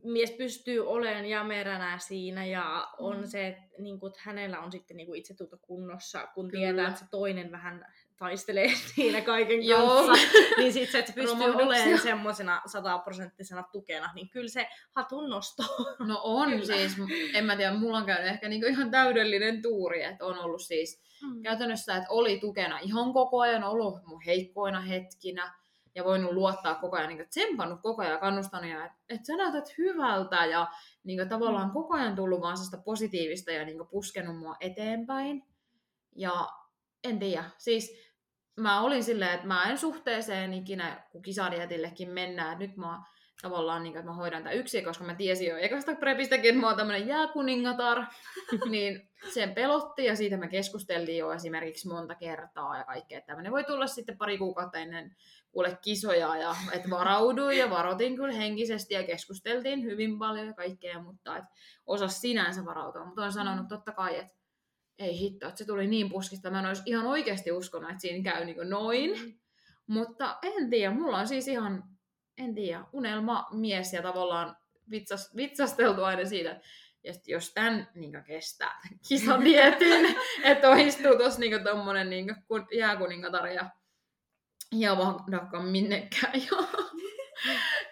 [0.05, 3.27] mies pystyy olemaan jämeränä siinä ja on Mm.
[3.27, 6.61] se, että niinku, että hänellä on sitten niinku itsetunto kunnossa, kun Kyllä.
[6.67, 7.87] tietää, että se toinen vähän
[8.17, 10.13] taistelee siinä kaiken kanssa,
[10.57, 15.63] niin sitten se, että se pystyy olemaan semmoisena sataprosenttisena tukena, niin kyllä se hatun nosto.
[15.99, 16.65] No on Kyllä.
[16.65, 16.97] siis,
[17.35, 21.05] en mä tiedä, mulla on käynyt ehkä niinku ihan täydellinen tuuri, että on ollut siis
[21.23, 21.43] Mm.
[21.43, 25.55] käytännössä, että oli tukena ihan koko ajan, ollut mun heikkoina hetkinä
[25.95, 29.37] ja voinut luottaa koko ajan, niin tsempannut koko ajan ja kannustanut, ja että et sä
[29.37, 30.67] näytät hyvältä ja
[31.05, 31.73] niin tavallaan Mm.
[31.73, 35.47] koko ajan tullut vaan sitä positiivista ja niin puskenut mua eteenpäin.
[36.17, 36.49] Ja
[37.05, 38.15] en tiedä, siis
[38.57, 43.03] mä olin silleen, että mä en suhteeseen ikinä, kun kisadietillekin mennään, että nyt mä
[43.43, 46.67] tavallaan, niin, että mä hoidan tätä yksin, koska mä tiesin jo ekasta prepistäkin, että mä
[46.67, 48.05] oon tämmönen jääkuningatar,
[48.71, 53.21] niin sen pelotti ja siitä me keskusteltiin jo esimerkiksi monta kertaa ja kaikkea.
[53.21, 55.17] Tämmöinen voi tulla sitten pari kuukautta ennen
[55.51, 61.03] kuule kisoja ja että varauduin ja varoitin kyllä henkisesti ja keskusteltiin hyvin paljon ja kaikkea,
[61.03, 61.45] mutta et
[61.87, 63.05] osas sinänsä varautua.
[63.05, 64.35] Mutta on sanonut totta kai, että
[64.99, 68.33] ei hitto, että se tuli niin puskista, mä en olisi ihan oikeasti uskonut, että siinä
[68.33, 69.41] käy niin noin.
[69.87, 71.94] Mutta en tiedä, mulla on siis ihan,
[72.39, 74.57] en tiedä, unelma mies ja tavallaan
[74.91, 76.61] vitsas, vitsasteltu aina siitä,
[77.05, 83.47] että jos tämän niin kestää tämän kisadietin, että istuu tuossa niin tommonen niin kun jääkuningatar
[83.47, 83.71] ja,
[84.73, 86.33] ja vahdakaan minnekään.
[86.51, 86.65] Ja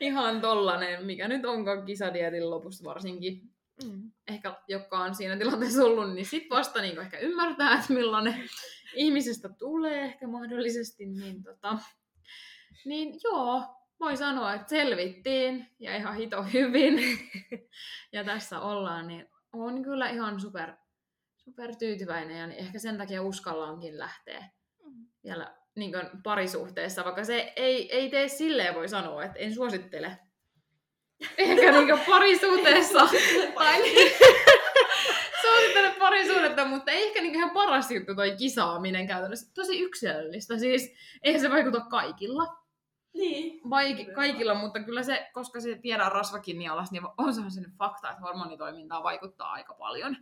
[0.00, 3.52] ihan tollanen, mikä nyt onkaan kisadietin lopussa varsinkin.
[3.84, 4.12] Mm.
[4.28, 8.48] ehkä jotka on siinä tilanteessa ollut, niin sit vasta niin ehkä ymmärtää, että millainen
[8.94, 11.06] ihmisestä tulee ehkä mahdollisesti.
[11.06, 11.78] Niin, tota,
[12.84, 16.94] niin joo, voi sanoa, että selvittiin ja ihan hito hyvin.
[18.12, 20.72] ja tässä ollaan, niin on kyllä ihan super,
[21.36, 24.44] super tyytyväinen ja niin ehkä sen takia uskallaankin lähteä
[24.84, 25.06] Mm.
[25.24, 30.18] vielä niin kuin parisuhteessa, vaikka se ei, ei tee silleen voi sanoa, että en suosittele.
[31.38, 32.98] Ehkä niin kuin parisuhteessa.
[33.54, 34.12] tai niin,
[35.42, 39.54] suosittele parisuudetta, mutta ei ehkä niin ihan paras juttu toi kisaaminen käytännössä.
[39.54, 42.61] Tosi yksilöllistä, siis eihän se vaikuta kaikilla.
[43.14, 43.60] Niin.
[43.70, 47.72] Vaik- kaikilla, mutta kyllä se, koska se viedään rasvakin niin alas, niin on se sen
[47.78, 50.16] fakta, että hormonitoimintaa vaikuttaa aika paljon.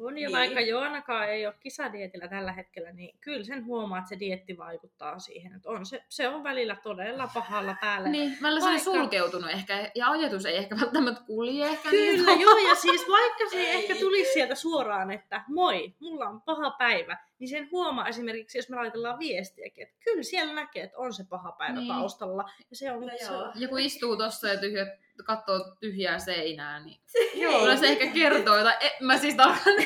[0.00, 0.38] On ja Niin.
[0.38, 5.18] vaikka Joanakaan ei ole kisadietillä tällä hetkellä, niin kyllä sen huomaa, että se dietti vaikuttaa
[5.18, 5.52] siihen.
[5.52, 8.08] Että on se, se on välillä todella pahalla päällä.
[8.08, 12.16] Niin, välillä se on Vaikka- sulkeutunut ehkä, ja ajatus ei ehkä välttämättä kulje ehkä niin
[12.16, 16.40] Kyllä, joo, ja siis vaikka se ei ehkä tulisi sieltä suoraan, että moi, mulla on
[16.40, 20.98] paha päivä, niin sen huomaa esimerkiksi, jos me laitellaan viestiäkin, että kyllä siellä näkee, että
[20.98, 21.88] on se paha päivä Niin.
[21.88, 22.50] taustalla.
[22.70, 24.86] Ja se on, No se on Joku istuu tossa ja tyhjä,
[25.24, 27.00] katsoo tyhjää seinää, niin
[27.42, 27.60] Joo.
[27.60, 29.74] kyllä se ehkä kertoo, että e, mä siis tarkoitan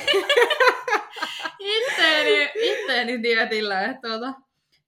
[1.59, 4.33] itteeni, itteeni dietillä, että tuota,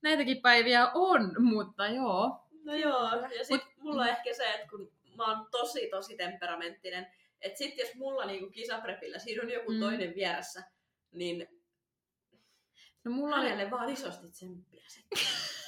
[0.01, 2.39] näitäkin päiviä on, mutta joo.
[2.63, 7.07] No joo, ja sit mulla on ehkä se, että kun mä oon tosi tosi temperamenttinen,
[7.41, 9.79] että sit jos mulla niinku kisaprepillä siinä on joku Mm.
[9.79, 10.63] toinen vieressä,
[11.11, 11.47] niin
[13.03, 13.43] No mulla oli...
[13.49, 15.19] hänelle vaan isosti tsemppiä sitten.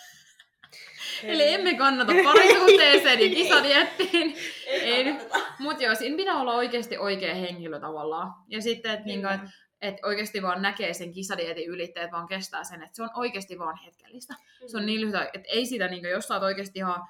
[1.27, 4.35] Eli emme kannata parisuhteeseen ja kisadiettiin.
[4.67, 5.39] Ei kannata.
[5.59, 8.33] Mutta joo, siinä pitää olla oikeasti oikea henkilö tavallaan.
[8.49, 9.41] Ja sitten, että niinku, et,
[9.81, 13.77] et oikeasti vaan näkee sen kisadietin ylitteet, vaan kestää sen, että se on oikeasti vaan
[13.85, 14.33] hetkellistä.
[14.67, 17.07] Se on niin lyhyt, että ei sitä, niinku, jos sä oot oikeasti ihan,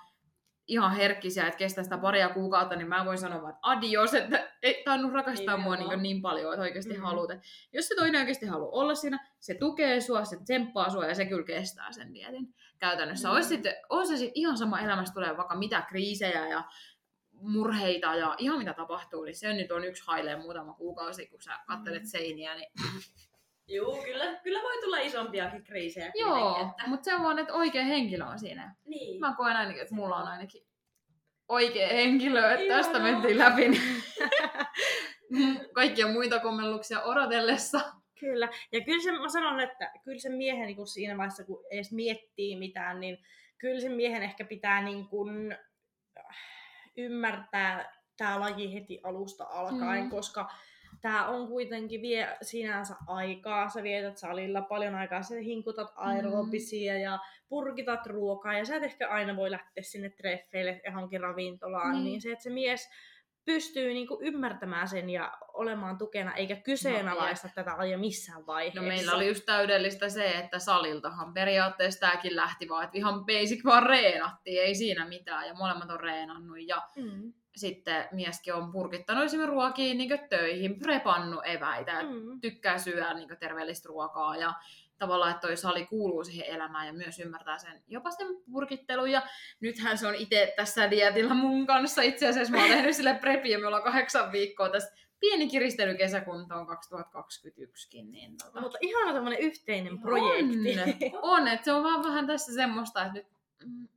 [0.68, 4.52] ihan herkkisiä, että kestää sitä paria kuukautta, niin mä voin sanoa vaan, että adios, että
[4.62, 5.90] ei tainnut rakastaa mua Nimenomaan.
[6.04, 7.00] niin, niin paljon, että oikeasti Mm.
[7.00, 7.04] mm.
[7.06, 7.32] haluat.
[7.32, 7.40] Et
[7.74, 11.26] Jos se toinen oikeasti haluaa olla siinä, se tukee sua, se tsemppaa sua ja se
[11.26, 13.28] kyllä kestää sen dietin käytännössä.
[13.28, 13.32] Mm.
[13.32, 13.36] Mm.
[13.36, 16.64] Olisi sitten, on se sitten ihan sama elämässä tulee vaikka mitä kriisejä ja
[17.32, 21.60] murheita ja ihan mitä tapahtuu, niin se nyt on yksi hailee muutama kuukausi, kun sä
[21.68, 22.08] kattelet Mm.
[22.08, 22.70] seiniä, niin
[23.68, 26.12] Joo, kyllä, kyllä voi tulla isompiakin kriisejä.
[26.16, 28.76] joo, mutta se on vaan, että oikea henkilö on siinä.
[28.86, 29.20] Niin.
[29.20, 30.62] Mä koen ainakin, että mulla on ainakin
[31.50, 32.84] oikea henkilö, että Ihanaa.
[32.84, 33.64] tästä mentiin läpi.
[35.74, 37.80] Kaikkia muita kommelluksia odotellessa.
[38.20, 38.50] Kyllä.
[38.72, 41.92] Ja kyllä se, mä sanon, että kyllä sen miehen niin kun siinä vaiheessa, kun edes
[41.92, 43.18] miettii mitään, niin
[43.58, 45.58] kyllä sen miehen ehkä pitää niin kuin
[46.98, 50.10] ymmärtää tämä laji heti alusta alkaen, Mm.
[50.10, 50.50] koska
[51.06, 53.70] tämä on kuitenkin vie sinänsä aikaa.
[53.70, 59.10] Sä vietät salilla paljon aikaa, sä hinkutat aerobisia ja purkitat ruokaa ja sä et ehkä
[59.10, 61.92] aina voi lähteä sinne treffeille johonkin ravintolaan.
[61.92, 62.04] Niin.
[62.04, 62.90] Niin se, että se mies
[63.46, 68.82] pystyy niinku ymmärtämään sen ja olemaan tukena, eikä kyseenalaista tätä lajia missään vaiheessa.
[68.82, 73.66] No meillä oli just täydellistä se, että saliltahan periaatteessa tämäkin lähti vaan, että ihan basic
[73.66, 77.34] vaan reenattiin, ei siinä mitään, ja molemmat on reenannut, ja Mm.
[77.56, 82.42] Sitten mieskin on purkittanut esimerkiksi ruokiin niin töihin, prepannut eväitä, mm.
[82.42, 84.54] Tykkää syödä niin terveellistä ruokaa, ja
[84.98, 89.12] tavallaan, että toi sali kuuluu siihen elämään ja myös ymmärtää sen, jopa sen purkittelun.
[89.12, 89.22] Ja
[89.60, 92.02] nythän se on itse tässä dietillä mun kanssa.
[92.02, 96.68] Itse asiassa mä oon tehnyt sille prepiä, me ollaan kahdeksan viikkoa tässä pieni kiristely kesäkuntoon
[96.68, 98.12] 2021kin.
[98.12, 100.76] Niin tota, Mutta ihana tämmönen yhteinen projekti.
[101.14, 103.28] On, on että se on vaan vähän tässä semmoista, että nyt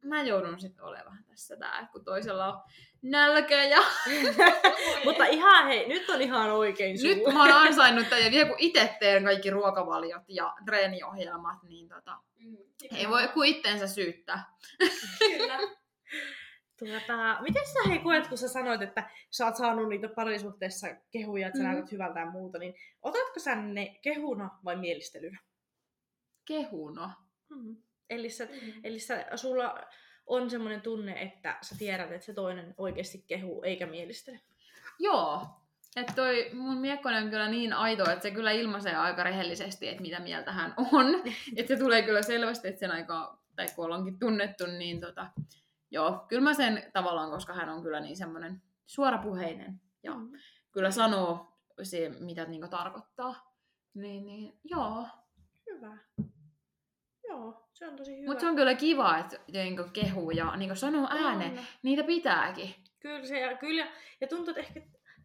[0.04, 2.62] mä joudun sitten olemaan tässä tää, kun toisella on
[3.02, 3.78] nälkä ja
[5.04, 7.32] Mutta ihan hei, nyt on ihan oikein nyt sulla.
[7.32, 12.18] mä oon ansainnut tämän ja vielä kun itse teen kaikki ruokavaliot ja treeniohjelmat, niin tota,
[12.40, 12.56] Mm,
[12.96, 14.44] ei voi kuin itteensä syyttää.
[15.18, 15.59] Kyllä.
[16.78, 21.46] Tuota, miten sä hei koet, kun sä sanoit, että sä oot saanut niitä parisuhteessa kehuja,
[21.46, 21.72] että sä Mhm.
[21.72, 25.38] näytät hyvältä ja muuta, niin otatko sä ne kehuna vai mielistelynä?
[26.44, 27.11] Kehuno.
[27.48, 27.76] Mm.
[28.11, 28.48] Eli, sä,
[28.84, 29.80] eli sä, sulla
[30.26, 34.40] on semmoinen tunne, että sä tiedät, että se toinen oikeasti kehuu eikä mielistele.
[34.98, 35.46] Joo.
[35.96, 40.02] Että toi mun miekkonen on kyllä niin aito, että se kyllä ilmaisee aika rehellisesti, että
[40.02, 41.06] mitä mieltä hän on.
[41.56, 45.26] että se tulee kyllä selvästi, että sen aikaa, tai kun ollaankin tunnettu, niin tota,
[45.90, 50.30] joo, kyllä mä sen tavallaan, koska hän on kyllä niin semmoinen suorapuheinen ja Mm.
[50.72, 53.54] kyllä sanoo se, mitä niinku tarkoittaa.
[53.94, 55.06] Niin, niin joo.
[55.70, 55.98] Hyvä.
[57.28, 58.26] Joo, se on tosi hyvä.
[58.26, 61.59] Mutta se on kyllä kiva, että niinku kehuu ja niinku sanoo ääneen.
[61.59, 61.64] On.
[61.83, 62.74] Niitä pitääkin.
[63.01, 63.87] Kyllä se, ja, kyllä,
[64.20, 64.81] ja tuntuu, että ehkä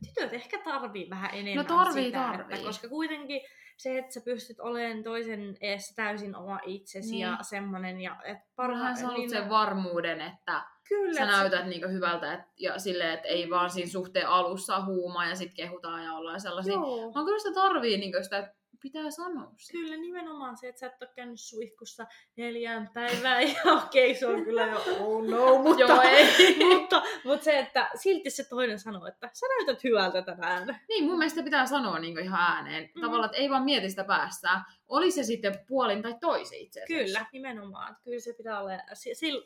[0.08, 2.56] tytöt ehkä tarvii vähän enemmän tarvii, sitä, tarvii.
[2.56, 3.42] Että, koska kuitenkin
[3.78, 7.22] se, että sä pystyt olemaan toisen eessä täysin oma itsesi Niin.
[7.22, 12.34] ja semmonen, ja et Parhaan sä haluat sen varmuuden, että kyllä, sä näytät niinku hyvältä
[12.34, 16.42] et, ja silleen, että ei vaan siinä suhteen alussa huumaa ja sit kehutaan ja ollaan
[16.42, 16.74] sellaisia.
[16.74, 17.14] Joo.
[17.14, 19.72] Vaan kyllä sitä tarvii niinku sitä, että pitää sanoa se.
[19.72, 22.06] Kyllä nimenomaan se, että sä et ole käynyt suihkussa
[22.36, 26.58] neljään päivään ja okei, okay, se on kyllä jo oh no, mutta, Joo, ei.
[26.74, 30.80] mutta, mutta se, että silti se toinen sanoo, että sä näytät hyvältä tänään.
[30.90, 32.90] Niin, mun mielestä pitää sanoa niinku ihan ääneen.
[32.96, 33.02] Mm.
[33.02, 34.62] Tavallaan, että ei vaan mieti sitä päässään.
[34.88, 37.06] Oli se sitten puolin tai toisin itse asiassa.
[37.06, 37.98] Kyllä, nimenomaan.
[38.04, 38.72] Kyllä se pitää olla,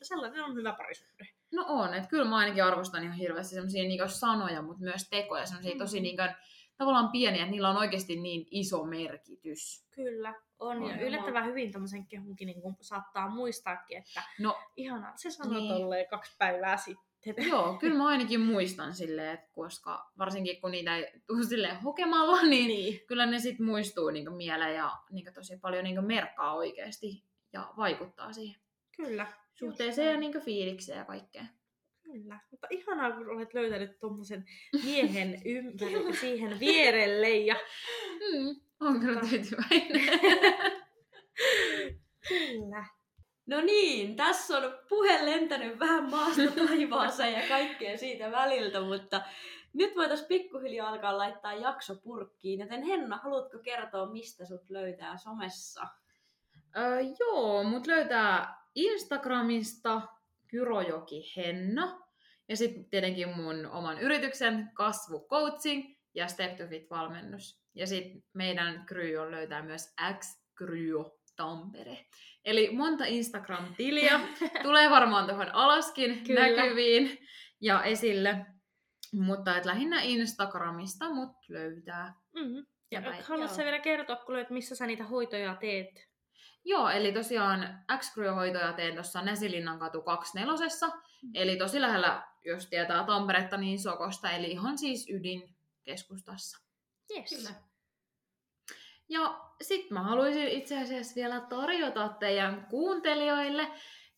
[0.01, 1.27] sellainen on hyvä parisuhde.
[1.53, 5.45] No on, että kyllä mä ainakin arvostan ihan hirveästi semmoisia niinku sanoja, mutta myös tekoja,
[5.45, 5.79] semmoisia Mm.
[5.79, 6.23] tosi niinku,
[6.78, 9.88] tavallaan pieniä, että niillä on oikeasti niin iso merkitys.
[9.91, 10.78] Kyllä, on.
[10.78, 10.89] On.
[10.89, 15.69] Ja yllättävän hyvin tämmöisen kehunkin niin saattaa muistaakin, että No ihanaa, se sanoi Niin.
[15.69, 15.82] niin.
[15.82, 17.07] tolleen kaksi päivää sitten.
[17.49, 22.41] joo, kyllä mä ainakin muistan silleen, että koska varsinkin kun niitä ei tule silleen hokemalla,
[22.49, 23.01] niin, Niin.
[23.07, 27.23] kyllä ne sit muistuu niinku mieleen ja niinku tosi paljon niinku merkkaa oikeasti
[27.53, 28.61] ja vaikuttaa siihen
[28.97, 29.28] Kyllä.
[29.53, 31.49] suhteeseen ja niinku fiilikseen ja kaikkeen.
[32.12, 32.39] Kyllä.
[32.51, 34.45] Mutta ihanaa, kun olet löytänyt tuommoisen
[34.86, 37.30] miehen ympäri siihen vierelle.
[37.30, 37.55] Ja...
[38.34, 40.20] Mm, on kyllä Mutta- tyytyväinen.
[42.28, 42.86] Kyllä.
[43.45, 49.22] No niin, tässä on puhe lentänyt vähän maasta taivaaseen ja kaikkea siitä väliltä, mutta
[49.74, 52.60] nyt voitaisiin pikkuhiljaa alkaa laittaa jakso purkkiin.
[52.60, 55.88] Joten Henna, haluatko kertoa, mistä sut löytää somessa?
[56.78, 60.01] Öö, joo, mut löytää Instagramista
[60.47, 62.07] Kyrojoki Henna.
[62.49, 67.61] Ja sitten tietenkin mun oman yrityksen Kasvu Coaching ja Step to Fit valmennus.
[67.75, 72.05] Ja sitten meidän kryo löytää myös X Kryo Tampere.
[72.45, 74.19] Eli monta Instagram-tiliä.
[74.63, 76.39] Tulee varmaan tuohon alaskin Kyllä.
[76.41, 77.17] näkyviin
[77.61, 78.45] ja esille.
[79.13, 82.13] Mutta et lähinnä Instagramista mut löytää.
[82.35, 82.65] Mm-hmm.
[82.91, 86.07] Ja Ja haluatko sä vielä kertoa, kuule, että missä sä niitä hoitoja teet?
[86.65, 90.97] Joo, eli tosiaan x hoitoja teen tuossa Näsilinnan katu 24.
[91.33, 96.57] Eli tosi lähellä, jos tietää Tamperetta, niin Sokosta, eli ihan siis ydinkeskustassa.
[97.17, 97.29] Yes.
[97.29, 97.49] Kyllä.
[99.09, 103.67] Ja sit mä haluaisin itse asiassa vielä tarjota teidän kuuntelijoille,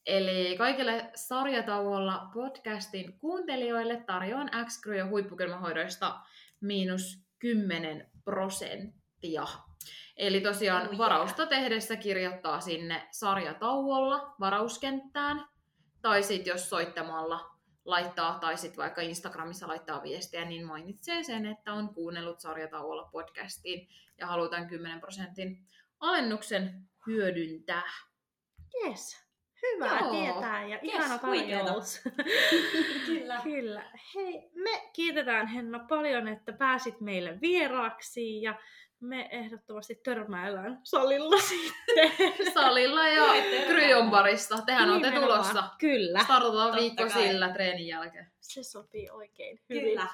[0.06, 6.20] eli kaikille sarjatauolla podcastin kuuntelijoille tarjoan x huippukylmähoidoista
[6.62, 9.48] miinus 10 prosenttia.
[10.20, 10.98] Eli tosiaan yeah.
[10.98, 15.46] varausta tehdessä kirjoittaa sinne sarjatauolla varauskenttään,
[16.02, 17.56] tai sitten jos soittamalla
[17.86, 23.88] laittaa, tai sitten vaikka Instagramissa laittaa viestiä, niin mainitsee sen, että on kuunnellut sarjatauolla podcastiin
[24.18, 25.66] ja halutaan 10 prosentin
[26.00, 27.92] alennuksen hyödyntää.
[28.86, 29.30] Yes.
[29.62, 30.12] Hyvä Joo.
[30.12, 32.02] tietää ja Yes, ihana tarjous.
[33.06, 33.40] Kyllä.
[33.44, 33.92] Kyllä.
[34.16, 38.60] Hei, me kiitetään Henna paljon, että pääsit meille vieraaksi ja
[39.00, 42.12] me ehdottomasti törmäillään salilla sitten.
[42.54, 43.24] Salilla ja.
[43.68, 44.56] Kryon parissa.
[44.66, 45.64] Tehän olette tulossa.
[45.80, 46.20] Kyllä.
[46.24, 47.12] Startataan viikko kai.
[47.28, 48.32] sillä treenin jälkeen.
[48.40, 49.84] Se sopii oikein hyvin.
[49.84, 50.08] Kyllä.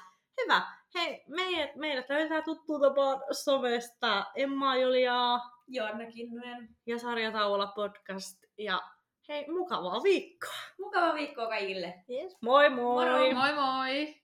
[0.44, 0.62] Hyvä.
[0.96, 6.70] Hei, meidät, meidät löytää tuttuun tapaan somesta Emma Juliaa Joanna Kinnunen.
[6.86, 8.44] ja Sarjatauolla podcast.
[8.58, 8.82] Ja
[9.30, 10.54] hei, mukavaa viikkoa.
[10.80, 11.94] Mukava viikkoa kaikille.
[12.10, 12.38] Yes.
[12.42, 13.06] Moi moi!
[13.06, 13.18] Moro.
[13.34, 14.16] Moi moi!